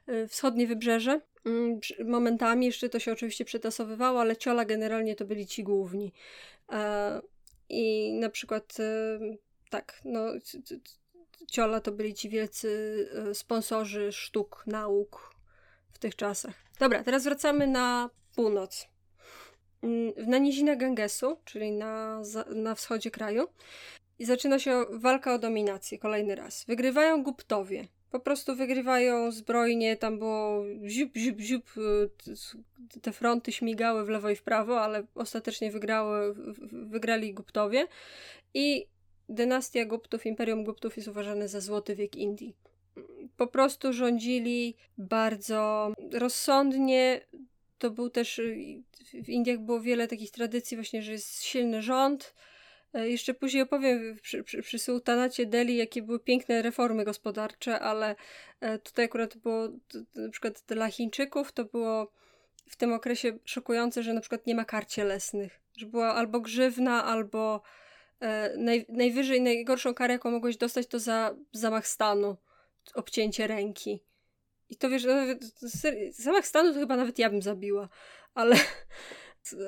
[0.08, 1.22] e, wschodnie wybrzeże.
[1.46, 6.14] Mm, momentami jeszcze to się oczywiście przetasowywało, ale Ciola generalnie to byli ci główni.
[6.72, 7.22] E,
[7.70, 8.78] I na przykład
[9.70, 10.26] tak, no
[11.52, 15.36] Ciola to byli ci wielcy sponsorzy sztuk, nauk
[15.94, 16.54] w tych czasach.
[16.80, 18.88] Dobra, teraz wracamy na północ.
[20.28, 22.22] Na nizinach Gangesu, czyli na,
[22.56, 23.48] na wschodzie kraju,
[24.20, 26.66] i zaczyna się walka o dominację kolejny raz.
[26.68, 27.88] Wygrywają Guptowie.
[28.12, 34.30] Po prostu wygrywają zbrojnie, tam było ziup, ziup, ziup, y, te fronty śmigały w lewo
[34.30, 36.36] i w prawo, ale ostatecznie wygrały,
[36.72, 37.88] wygrali Guptowie.
[38.54, 38.86] I
[39.30, 42.56] dynastia Guptów, Imperium Guptów jest uważane za złoty wiek Indii.
[43.38, 47.22] Po prostu rządzili bardzo rozsądnie,
[47.80, 52.34] to był też, y, w Indiach było wiele takich tradycji właśnie, że jest silny rząd.
[52.94, 58.16] E, jeszcze później opowiem przy, przy, przy sułtanacie Delhi, jakie były piękne reformy gospodarcze, ale
[58.62, 59.70] e, tutaj akurat było,
[60.16, 62.12] na przykład dla Chińczyków to było
[62.68, 67.06] w tym okresie szokujące, że na przykład nie ma kar cielesnych, że była albo grzywna,
[67.06, 67.62] albo
[68.20, 72.38] e, naj, najwyżej, najgorszą karę, jaką mogłeś dostać, to za zamach stanu,
[72.94, 74.00] obcięcie ręki.
[74.70, 75.08] I to wiesz,
[76.12, 77.90] zamach stanu to chyba nawet ja bym zabiła,
[78.34, 78.56] ale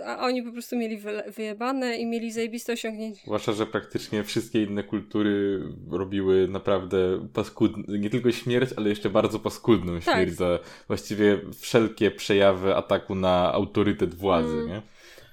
[0.05, 3.21] a oni po prostu mieli wyjebane i mieli zajebiste osiągnięcia.
[3.25, 9.39] Zwłaszcza, że praktycznie wszystkie inne kultury robiły naprawdę paskudną, nie tylko śmierć, ale jeszcze bardzo
[9.39, 10.15] paskudną tak.
[10.15, 14.67] śmierć za właściwie wszelkie przejawy ataku na autorytet władzy, mm.
[14.67, 14.81] nie?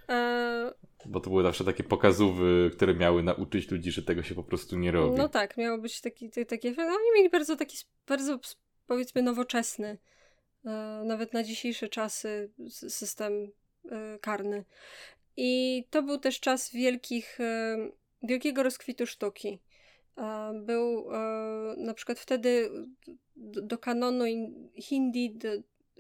[0.09, 0.49] E...
[1.07, 4.79] Bo to były zawsze takie pokazówy, które miały nauczyć ludzi, że tego się po prostu
[4.79, 5.19] nie robi.
[5.19, 8.39] No tak, miało być taki, takie, no oni mieli bardzo taki, bardzo
[8.89, 9.99] powiedzmy nowoczesny,
[10.65, 10.71] e,
[11.05, 12.51] nawet na dzisiejsze czasy
[12.89, 13.33] system
[13.91, 14.65] e, karny.
[15.37, 17.77] I to był też czas wielkich, e,
[18.23, 19.59] wielkiego rozkwitu sztuki.
[20.55, 21.11] Był
[21.77, 22.71] na przykład wtedy
[23.37, 24.25] do kanonu
[24.77, 25.39] hindi,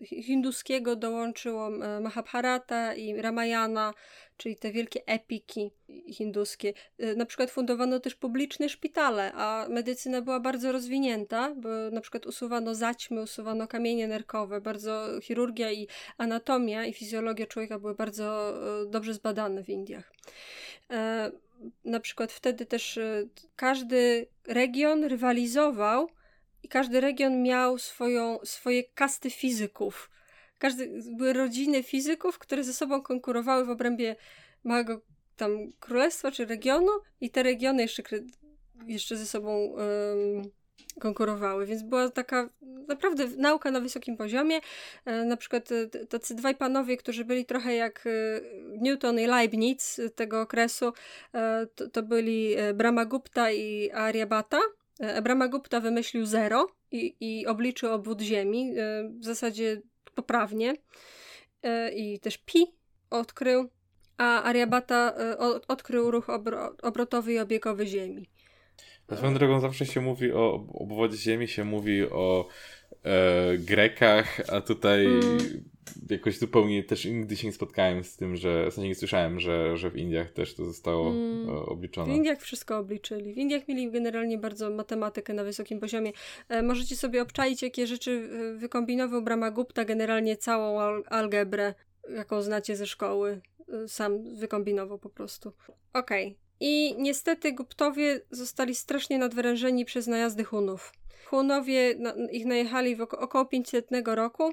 [0.04, 1.70] hinduskiego dołączyło
[2.00, 3.94] Mahabharata i Ramayana,
[4.36, 5.70] czyli te wielkie epiki
[6.12, 6.72] hinduskie.
[7.02, 12.26] Y, na przykład fundowano też publiczne szpitale, a medycyna była bardzo rozwinięta, bo na przykład
[12.26, 15.88] usuwano zaćmy, usuwano kamienie nerkowe, bardzo chirurgia i
[16.18, 20.12] anatomia i fizjologia człowieka były bardzo y, dobrze zbadane w Indiach.
[20.90, 21.30] E,
[21.84, 22.98] na przykład wtedy też
[23.56, 26.08] każdy region rywalizował
[26.62, 30.10] i każdy region miał swoją, swoje kasty fizyków
[30.58, 34.16] każdy, były rodziny fizyków, które ze sobą konkurowały w obrębie
[34.64, 35.00] małego
[35.36, 38.02] tam królestwa czy regionu i te regiony jeszcze,
[38.86, 40.42] jeszcze ze sobą um,
[41.00, 42.48] konkurowały, więc była taka
[42.88, 44.60] naprawdę nauka na wysokim poziomie.
[45.04, 48.10] E, na przykład e, tacy dwaj panowie, którzy byli trochę jak e,
[48.78, 50.92] Newton i Leibniz tego okresu,
[51.34, 54.58] e, to, to, byli e, Brahmagupta i Aryabhata.
[54.98, 58.72] E, Brahmagupta wymyślił zero i, i obliczył obwód Ziemi.
[59.20, 59.82] W zasadzie
[60.14, 60.74] poprawnie
[61.62, 62.66] e, i też pi
[63.10, 63.68] odkrył,
[64.16, 65.38] a Ariabata e,
[65.68, 68.28] odkrył ruch obro obrotowy i obiegowy Ziemi.
[69.16, 72.48] Swoją drogą zawsze się mówi o obwodzie Ziemi, się mówi o
[73.04, 75.38] e, Grekach, a tutaj mm
[76.10, 79.76] jakoś zupełnie też nigdy się nie spotkałem z tym, że w sensie nie słyszałem, że,
[79.76, 81.48] że w Indiach też to zostało mm.
[81.48, 82.12] obliczone.
[82.12, 83.34] W Indiach wszystko obliczyli.
[83.34, 86.12] W Indiach mieli generalnie bardzo matematykę na wysokim poziomie.
[86.48, 91.74] E, możecie sobie obczaić, jakie rzeczy e, wykombinował Brahmagupta, generalnie całą al algebrę,
[92.14, 93.40] jaką znacie ze szkoły.
[93.84, 95.52] E, sam wykombinował po prostu.
[95.92, 96.26] Okej.
[96.26, 96.47] Okay.
[96.60, 100.92] I niestety Guptowie zostali strasznie nadwyrężeni przez najazdy Hunów.
[101.26, 101.94] Hunowie
[102.32, 104.52] ich najechali w około 500 roku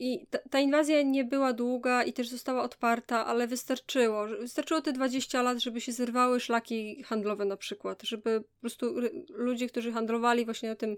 [0.00, 4.26] i ta, ta, inwazja nie była długa i też została odparta, ale wystarczyło.
[4.26, 8.94] Wystarczyło te 20 lat, żeby się zerwały szlaki handlowe na przykład, żeby po prostu
[9.28, 10.96] ludzie, którzy handlowali właśnie na tym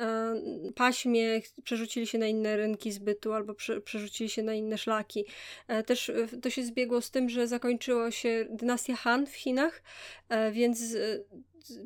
[0.00, 0.34] e,
[0.74, 5.24] paśmie, przerzucili się na inne rynki zbytu albo prze, przerzucili się na inne szlaki.
[5.68, 9.82] E, też e, to się zbiegło z tym, że zakończyło się dynastia Han w Chinach,
[10.28, 11.18] e, więc e,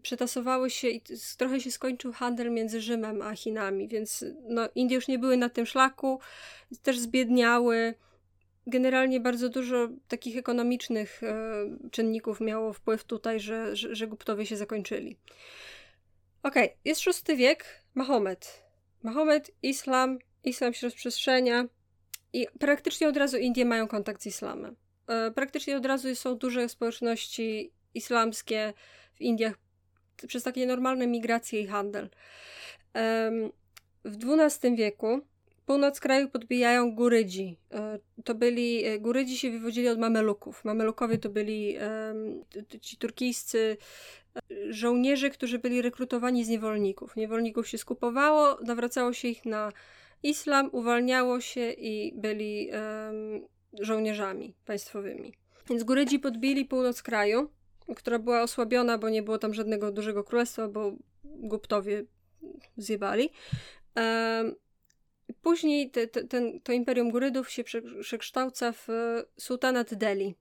[0.03, 1.03] przetasowały się i
[1.39, 5.49] trochę się skończył handel między Rzymem a Chinami, więc no, Indie już nie były na
[5.49, 6.20] tym szlaku,
[6.83, 7.95] też zbiedniały.
[8.66, 11.37] generalnie bardzo dużo takich ekonomicznych e,
[11.91, 15.16] czynników miało wpływ tutaj, że, że, że Guptowie się zakończyli.
[16.43, 17.64] Okej, okay, jest VI wiek,
[17.95, 18.62] Mahomet.
[19.03, 21.68] Mahomet, islam, islam się rozprzestrzenia
[22.33, 24.77] i praktycznie od razu Indie mają kontakt z islamem.
[25.09, 28.72] E, praktycznie od razu są duże społeczności islamskie
[29.14, 29.55] w Indiach
[30.29, 32.09] przez takie normalne migracje i handel.
[34.05, 35.21] W XII wieku
[35.67, 37.57] północ kraju podbijają Gurydzi.
[37.73, 40.64] E, to byli, e, Gurydzi się wywodzili od Mameluków.
[40.64, 41.77] Mamelukowie to byli
[42.81, 43.77] ci turkijscy
[44.71, 47.17] żołnierze, którzy byli rekrutowani z niewolników.
[47.17, 49.73] Niewolników się skupowało, nawracało się ich na
[50.23, 52.71] islam, uwalniało się i byli
[53.81, 55.33] żołnierzami państwowymi.
[55.71, 57.51] Więc Gurydzi podbili północ kraju,
[57.97, 60.93] która była osłabiona, bo nie było tam żadnego dużego królestwa, bo
[61.24, 62.05] Guptowie
[62.76, 63.30] zjebali.
[65.43, 67.64] Później te, te, ten, to imperium Gurydów się
[68.01, 68.89] przekształca w
[69.39, 70.34] sułtanat Delhi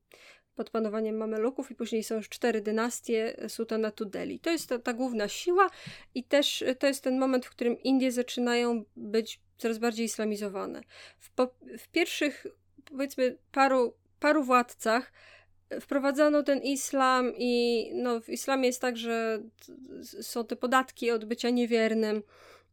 [0.56, 4.40] pod panowaniem Mameluków i później są już cztery dynastie sułtanatu Delhi.
[4.40, 5.70] To jest ta, ta główna siła
[6.16, 10.82] i też to jest ten moment, w którym Indie zaczynają być coraz bardziej islamizowane.
[11.20, 11.48] W, po,
[11.80, 12.46] w pierwszych
[12.86, 15.12] powiedzmy paru, paru władcach
[15.82, 19.42] wprowadzono ten islam i no, w islamie jest tak, że
[20.22, 22.24] są te podatki od bycia niewiernym,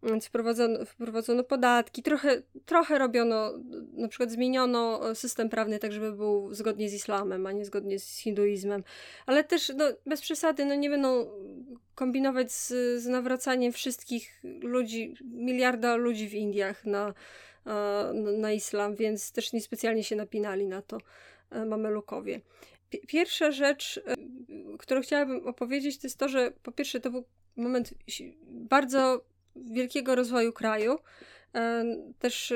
[0.03, 3.53] więc wprowadzono, wprowadzono podatki, trochę, trochę robiono,
[3.93, 8.19] na przykład zmieniono system prawny tak, żeby był zgodnie z islamem, a nie zgodnie z
[8.19, 8.85] hinduizmem.
[9.27, 11.27] Ale też no, bez przesady, no nie będą
[11.95, 12.69] kombinować z,
[13.03, 17.15] z nawracaniem wszystkich ludzi, miliarda ludzi w Indiach na,
[18.39, 20.99] na islam, więc też niespecjalnie się napinali na to
[21.51, 22.41] e, mamelukowie.
[23.07, 24.15] Pierwsza rzecz, e,
[24.79, 27.25] którą chciałabym opowiedzieć, to jest to, że po pierwsze to był
[27.57, 27.95] moment
[28.47, 29.25] bardzo
[29.57, 30.99] wielkiego rozwoju kraju,
[31.55, 31.85] e,
[32.19, 32.53] też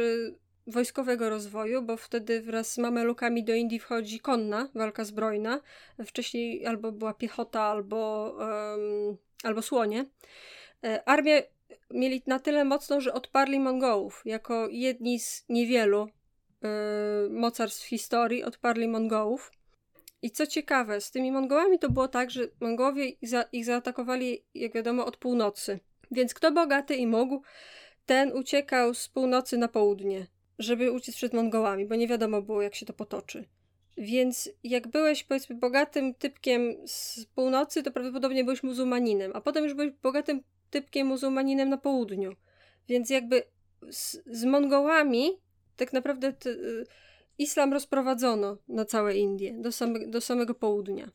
[0.67, 5.61] wojskowego rozwoju, bo wtedy wraz z Mamelukami do Indii wchodzi konna, walka zbrojna.
[6.07, 10.05] Wcześniej albo była piechota, albo, um, albo słonie.
[11.07, 11.43] Armia
[11.91, 14.23] mieli na tyle mocną, że odparli Mongołów.
[14.25, 16.09] Jako jedni z niewielu
[16.63, 16.69] yy,
[17.31, 19.53] mocarstw historii odparli Mongołów.
[20.23, 24.45] I co ciekawe, z tymi Mongołami to było tak, że Mongołowie ich, za, ich zaatakowali,
[24.55, 25.81] jak wiadomo, od północy.
[26.11, 27.43] Więc kto bogaty i mógł,
[28.07, 30.27] ten uciekał z północy na południe,
[30.59, 33.45] żeby uciec przed Mongołami, bo nie wiadomo było, jak się to potoczy.
[33.99, 39.75] Więc jak byłeś, powiedzmy, bogatym typkiem z północy, to prawdopodobnie byłeś muzułmaninem, a potem już
[39.75, 42.33] byłeś bogatym typkiem muzułmaninem na południu.
[42.89, 43.43] Więc jakby
[43.91, 45.31] z, z Mongołami
[45.77, 46.87] tak naprawdę y,
[47.39, 51.11] islam rozprowadzono na całe Indie, do, same, do samego południa.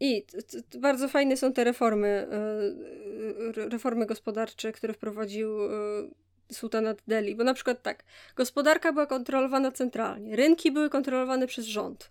[0.00, 2.28] I t, t, bardzo fajne są te reformy,
[3.56, 5.68] y, reformy gospodarcze, które wprowadził y,
[6.52, 7.34] sułtanat Delhi.
[7.34, 8.04] Bo na przykład tak,
[8.36, 12.10] gospodarka była kontrolowana centralnie, rynki były kontrolowane przez rząd.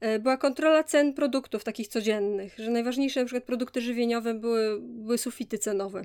[0.00, 5.18] E, była kontrola cen produktów takich codziennych, że najważniejsze na przykład produkty żywieniowe były, były
[5.18, 6.04] sufity cenowe.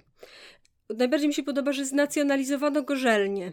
[0.90, 3.52] Najbardziej mi się podoba, że znacjonalizowano gorzelnie.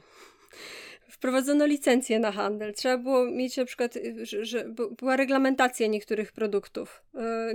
[1.14, 2.74] Wprowadzono licencje na handel.
[2.74, 4.64] Trzeba było mieć na przykład, że, że
[4.98, 7.02] była reglamentacja niektórych produktów.
[7.14, 7.52] E,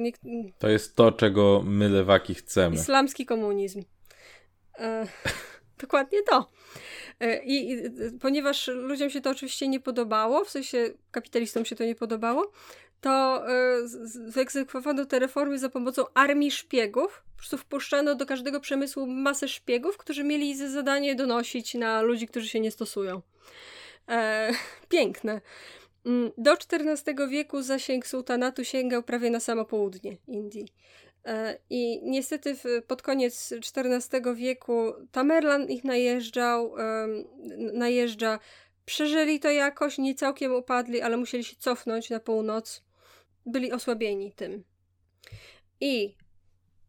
[0.60, 2.76] to jest to, czego my lewaki chcemy.
[2.76, 3.84] Islamski komunizm.
[4.80, 5.08] E,
[5.82, 6.52] dokładnie to.
[7.20, 7.78] E, I, I,
[8.20, 12.52] ponieważ ludziom się to oczywiście nie podobało, w sensie kapitalistom się to nie podobało,
[13.02, 17.24] to y, wyegzekwowano te reformy za pomocą armii szpiegów.
[17.32, 22.28] Po prostu wpuszczano do każdego przemysłu masę szpiegów, którzy mieli za zadanie donosić na ludzi,
[22.28, 23.22] którzy się nie stosują.
[24.10, 24.52] E,
[24.90, 25.42] piękne.
[26.06, 30.68] Mm, do XIV wieku zasięg sułtanatu sięgał prawie na samo południe Indii.
[31.26, 32.56] E, I niestety
[32.88, 36.76] pod koniec XIV wieku Tamerlan ich najeżdżał,
[37.74, 38.40] najeżdża.
[38.86, 42.89] Przeżyli to jakoś, nie całkiem upadli, ale musieli się cofnąć na północ.
[43.46, 44.64] Byli osłabieni tym.
[45.82, 46.16] I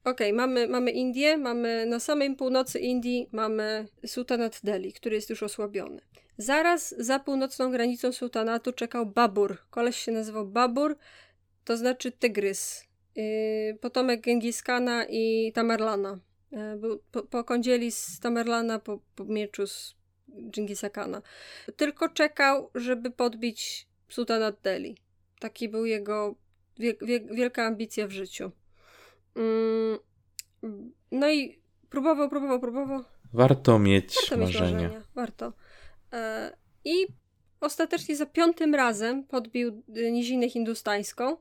[0.05, 5.31] okej, okay, mamy, mamy Indię, mamy na samej północy Indii mamy sułtanat Delhi, który jest
[5.31, 6.01] już osłabiony.
[6.39, 9.59] Zaraz za północną granicą sułtanatu czekał Babur.
[9.71, 10.97] Koleś się nazywał Babur,
[11.65, 16.19] to znaczy tygrys Y, potomek Gengiskana i Tamerlana.
[16.53, 19.95] Y, był po, po kądzieli z Tamerlana po, po mieczu z
[20.51, 21.23] Dżingisa Kana.
[21.77, 24.97] Tylko czekał, żeby podbić Sultanat Delhi.
[25.41, 26.35] Taki był jego
[26.79, 28.51] wie, wie, wielka ambicja w życiu.
[29.37, 29.99] Mm,
[31.13, 33.05] no i próbował, próbował, próbował.
[33.33, 34.67] Warto mieć Warto marzenia.
[34.67, 35.03] Mieć marzenia.
[35.15, 35.53] Warto.
[36.13, 36.53] E,
[36.85, 37.07] I
[37.61, 41.37] ostatecznie za piątym razem podbił nizinę hindustańską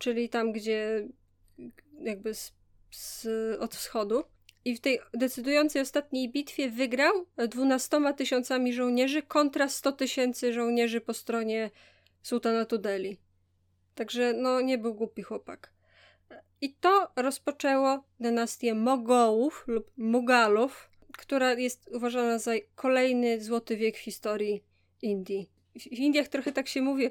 [0.00, 1.08] czyli tam, gdzie
[2.02, 2.52] jakby z,
[2.90, 3.26] z,
[3.60, 4.24] od wschodu.
[4.64, 11.14] I w tej decydującej ostatniej bitwie wygrał dwunastoma tysiącami żołnierzy kontra 100 tysięcy żołnierzy po
[11.14, 11.70] stronie
[12.22, 13.16] sułtanatu Delhi.
[13.94, 15.72] Także no nie był głupi chłopak.
[16.60, 24.00] I to rozpoczęło dynastię Mogołów lub Mugalów, która jest uważana za kolejny złoty wiek w
[24.00, 24.64] historii
[25.02, 25.50] Indii.
[25.76, 27.08] W Indiach trochę tak się mówi,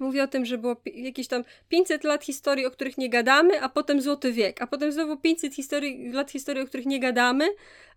[0.00, 3.68] mówi o tym, że było jakieś tam 500 lat historii, o których nie gadamy, a
[3.68, 7.44] potem złoty wiek, a potem znowu 500 historii, lat historii, o których nie gadamy,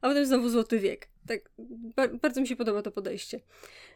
[0.01, 1.07] a potem znowu złoty wiek.
[1.27, 1.51] Tak,
[1.95, 3.39] ba bardzo mi się podoba to podejście.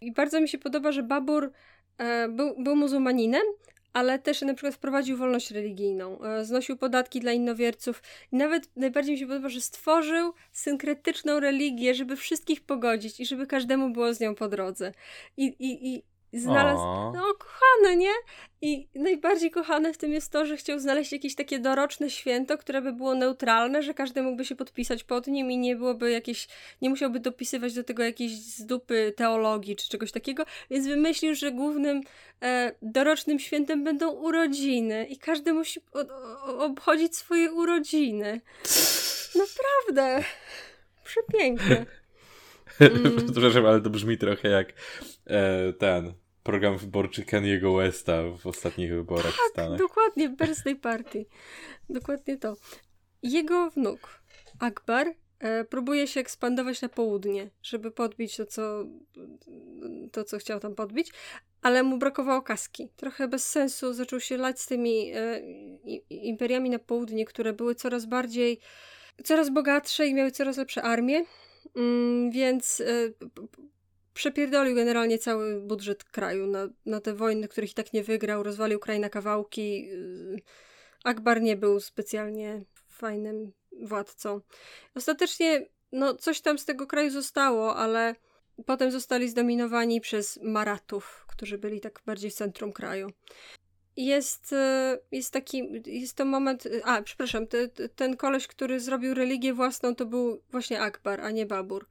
[0.01, 1.51] I bardzo mi się podoba, że Babur
[1.97, 3.43] e, był, był muzułmaninem,
[3.93, 9.13] ale też na przykład wprowadził wolność religijną, e, znosił podatki dla innowierców i nawet najbardziej
[9.13, 14.19] mi się podoba, że stworzył synkretyczną religię, żeby wszystkich pogodzić i żeby każdemu było z
[14.19, 14.93] nią po drodze.
[15.37, 16.03] I, i, i
[16.39, 17.11] znalazł, o.
[17.15, 18.11] no kochane, nie?
[18.61, 22.81] I najbardziej kochane w tym jest to, że chciał znaleźć jakieś takie doroczne święto, które
[22.81, 26.47] by było neutralne, że każdy mógłby się podpisać pod nim i nie byłoby jakieś,
[26.81, 32.01] nie musiałby dopisywać do tego jakiejś zdupy teologii czy czegoś takiego, więc wymyślił, że głównym
[32.43, 35.79] e, dorocznym świętem będą urodziny i każdy musi
[36.57, 38.41] obchodzić swoje urodziny.
[39.35, 40.23] Naprawdę.
[41.03, 41.85] Przepiękne.
[42.79, 43.27] Mm.
[43.31, 44.73] Przepraszam, ale to brzmi trochę jak
[45.27, 46.13] e, ten
[46.43, 49.79] program wyborczy Kaniego Westa w ostatnich wyborach tak, w Stanach.
[49.79, 51.25] dokładnie, Birthday Party.
[51.89, 52.55] Dokładnie to.
[53.23, 54.21] Jego wnuk,
[54.59, 55.07] Akbar,
[55.39, 58.85] e, próbuje się ekspandować na południe, żeby podbić to co,
[60.11, 61.11] to, co chciał tam podbić,
[61.61, 62.89] ale mu brakowało kaski.
[62.95, 65.41] Trochę bez sensu zaczął się lać z tymi e,
[66.09, 68.59] imperiami na południe, które były coraz bardziej,
[69.23, 71.25] coraz bogatsze i miały coraz lepsze armie,
[71.75, 72.85] mm, więc e,
[74.13, 78.79] przepierdolił generalnie cały budżet kraju na, na te wojny, których i tak nie wygrał, rozwalił
[78.79, 79.89] kraj na kawałki.
[79.91, 80.41] Y,
[81.03, 83.51] Akbar nie był specjalnie fajnym
[83.81, 84.41] władcą.
[84.95, 88.15] Ostatecznie, no, coś tam z tego kraju zostało, ale
[88.65, 93.09] potem zostali zdominowani przez Maratów, którzy byli tak bardziej w centrum kraju.
[93.97, 94.55] Jest, y,
[95.11, 100.05] jest taki, jest to moment, a przepraszam, te, ten koleś, który zrobił religię własną, to
[100.05, 101.87] był właśnie Akbar, a nie Babur.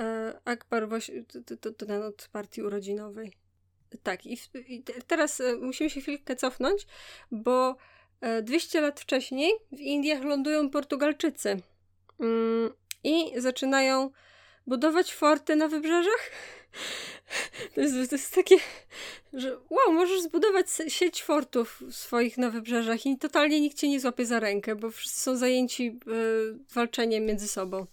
[0.00, 3.32] E, Akbar właśnie, to, to, ten od partii urodzinowej.
[4.02, 4.38] Tak, i,
[4.68, 6.86] i teraz e, musimy się chwilkę cofnąć,
[7.30, 7.76] bo
[8.42, 11.56] 200 e, lat wcześniej w Indiach lądują Portugalczycy
[12.20, 12.70] mm,
[13.04, 14.10] i zaczynają
[14.66, 16.30] budować forty na wybrzeżach.
[17.74, 18.56] To jest, to jest takie,
[19.32, 24.26] że wow, możesz zbudować sieć fortów swoich na wybrzeżach i totalnie nikt cię nie złapie
[24.26, 27.86] za rękę, bo wszyscy są zajęci y, walczeniem między sobą.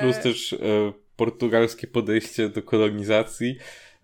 [0.00, 0.58] Plus też e,
[1.16, 3.58] portugalskie podejście do kolonizacji.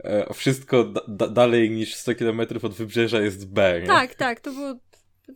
[0.04, 3.80] E, wszystko da dalej niż 100 km od wybrzeża jest B.
[3.80, 3.86] Nie?
[3.86, 4.74] Tak, tak, to było.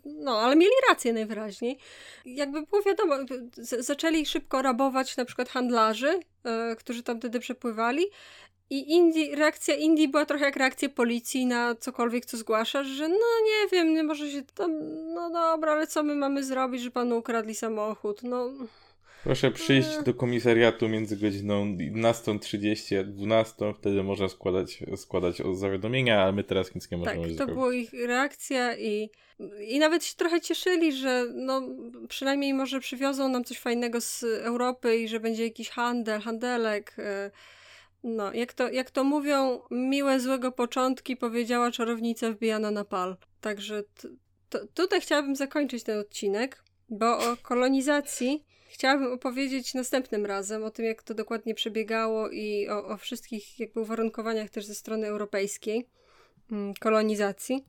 [0.04, 1.78] No, ale mieli rację najwyraźniej.
[2.24, 3.14] Jakby było wiadomo,
[3.78, 8.04] zaczęli szybko rabować na przykład handlarzy, e, którzy tam wtedy przepływali.
[8.70, 13.16] I Indii, reakcja Indii była trochę jak reakcja policji na cokolwiek, co zgłaszasz, że no
[13.44, 14.70] nie wiem, nie może się tam,
[15.14, 18.22] no dobra, ale co my mamy zrobić, że panu ukradli samochód?
[18.22, 18.50] No,
[19.24, 26.32] Proszę przyjść do komisariatu między godziną 11.30 a 12.00, wtedy można składać, składać zawiadomienia, ale
[26.32, 27.38] my teraz nic nie możemy tak, zrobić.
[27.38, 29.10] to była ich reakcja i,
[29.68, 31.62] i nawet się trochę cieszyli, że no
[32.08, 36.94] przynajmniej może przywiozą nam coś fajnego z Europy i że będzie jakiś handel, handelek.
[36.98, 37.30] E,
[38.04, 43.16] no, jak to, jak to mówią, miłe złego początki powiedziała czarownica wbijana na pal.
[43.40, 43.82] Także
[44.74, 51.02] tutaj chciałabym zakończyć ten odcinek, bo o kolonizacji Chciałabym opowiedzieć następnym razem o tym, jak
[51.02, 55.86] to dokładnie przebiegało i o, o wszystkich jakby uwarunkowaniach też ze strony europejskiej
[56.52, 57.64] mm, kolonizacji.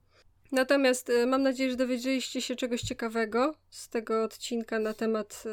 [0.51, 5.43] Natomiast y, mam nadzieję, że dowiedzieliście się czegoś ciekawego z tego odcinka na temat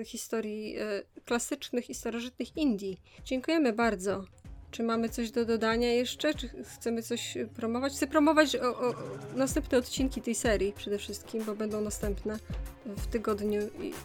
[0.00, 3.00] y, historii y, klasycznych i starożytnych Indii.
[3.24, 4.24] Dziękujemy bardzo.
[4.70, 6.34] Czy mamy coś do dodania jeszcze?
[6.34, 7.92] Czy chcemy coś promować?
[7.92, 8.94] Chcę promować o, o,
[9.36, 12.38] następne odcinki tej serii przede wszystkim, bo będą następne
[12.86, 13.60] w tygodniu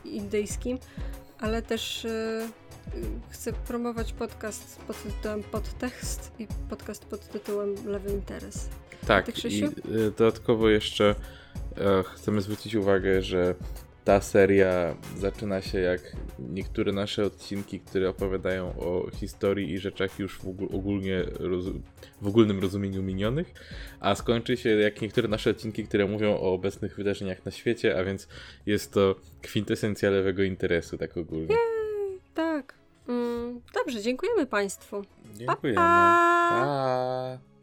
[0.05, 0.77] indyjskim,
[1.39, 2.49] ale też e,
[3.29, 8.69] chcę promować podcast pod tytułem Podtekst i podcast pod tytułem Lewy Interes.
[9.07, 9.69] Tak, i e,
[10.17, 11.15] dodatkowo jeszcze
[11.77, 13.55] e, chcemy zwrócić uwagę, że
[14.05, 16.01] ta seria zaczyna się jak
[16.39, 21.23] niektóre nasze odcinki, które opowiadają o historii i rzeczach już w, ogólnie
[22.21, 23.53] w ogólnym rozumieniu minionych,
[23.99, 28.03] a skończy się jak niektóre nasze odcinki, które mówią o obecnych wydarzeniach na świecie, a
[28.03, 28.27] więc
[28.65, 31.55] jest to kwintesencja lewego interesu, tak ogólnie.
[31.55, 32.73] Jej, tak.
[33.07, 35.01] Mm, dobrze, dziękujemy Państwu.
[35.33, 35.75] Dziękujemy.
[35.75, 36.47] pa.
[36.49, 37.54] pa.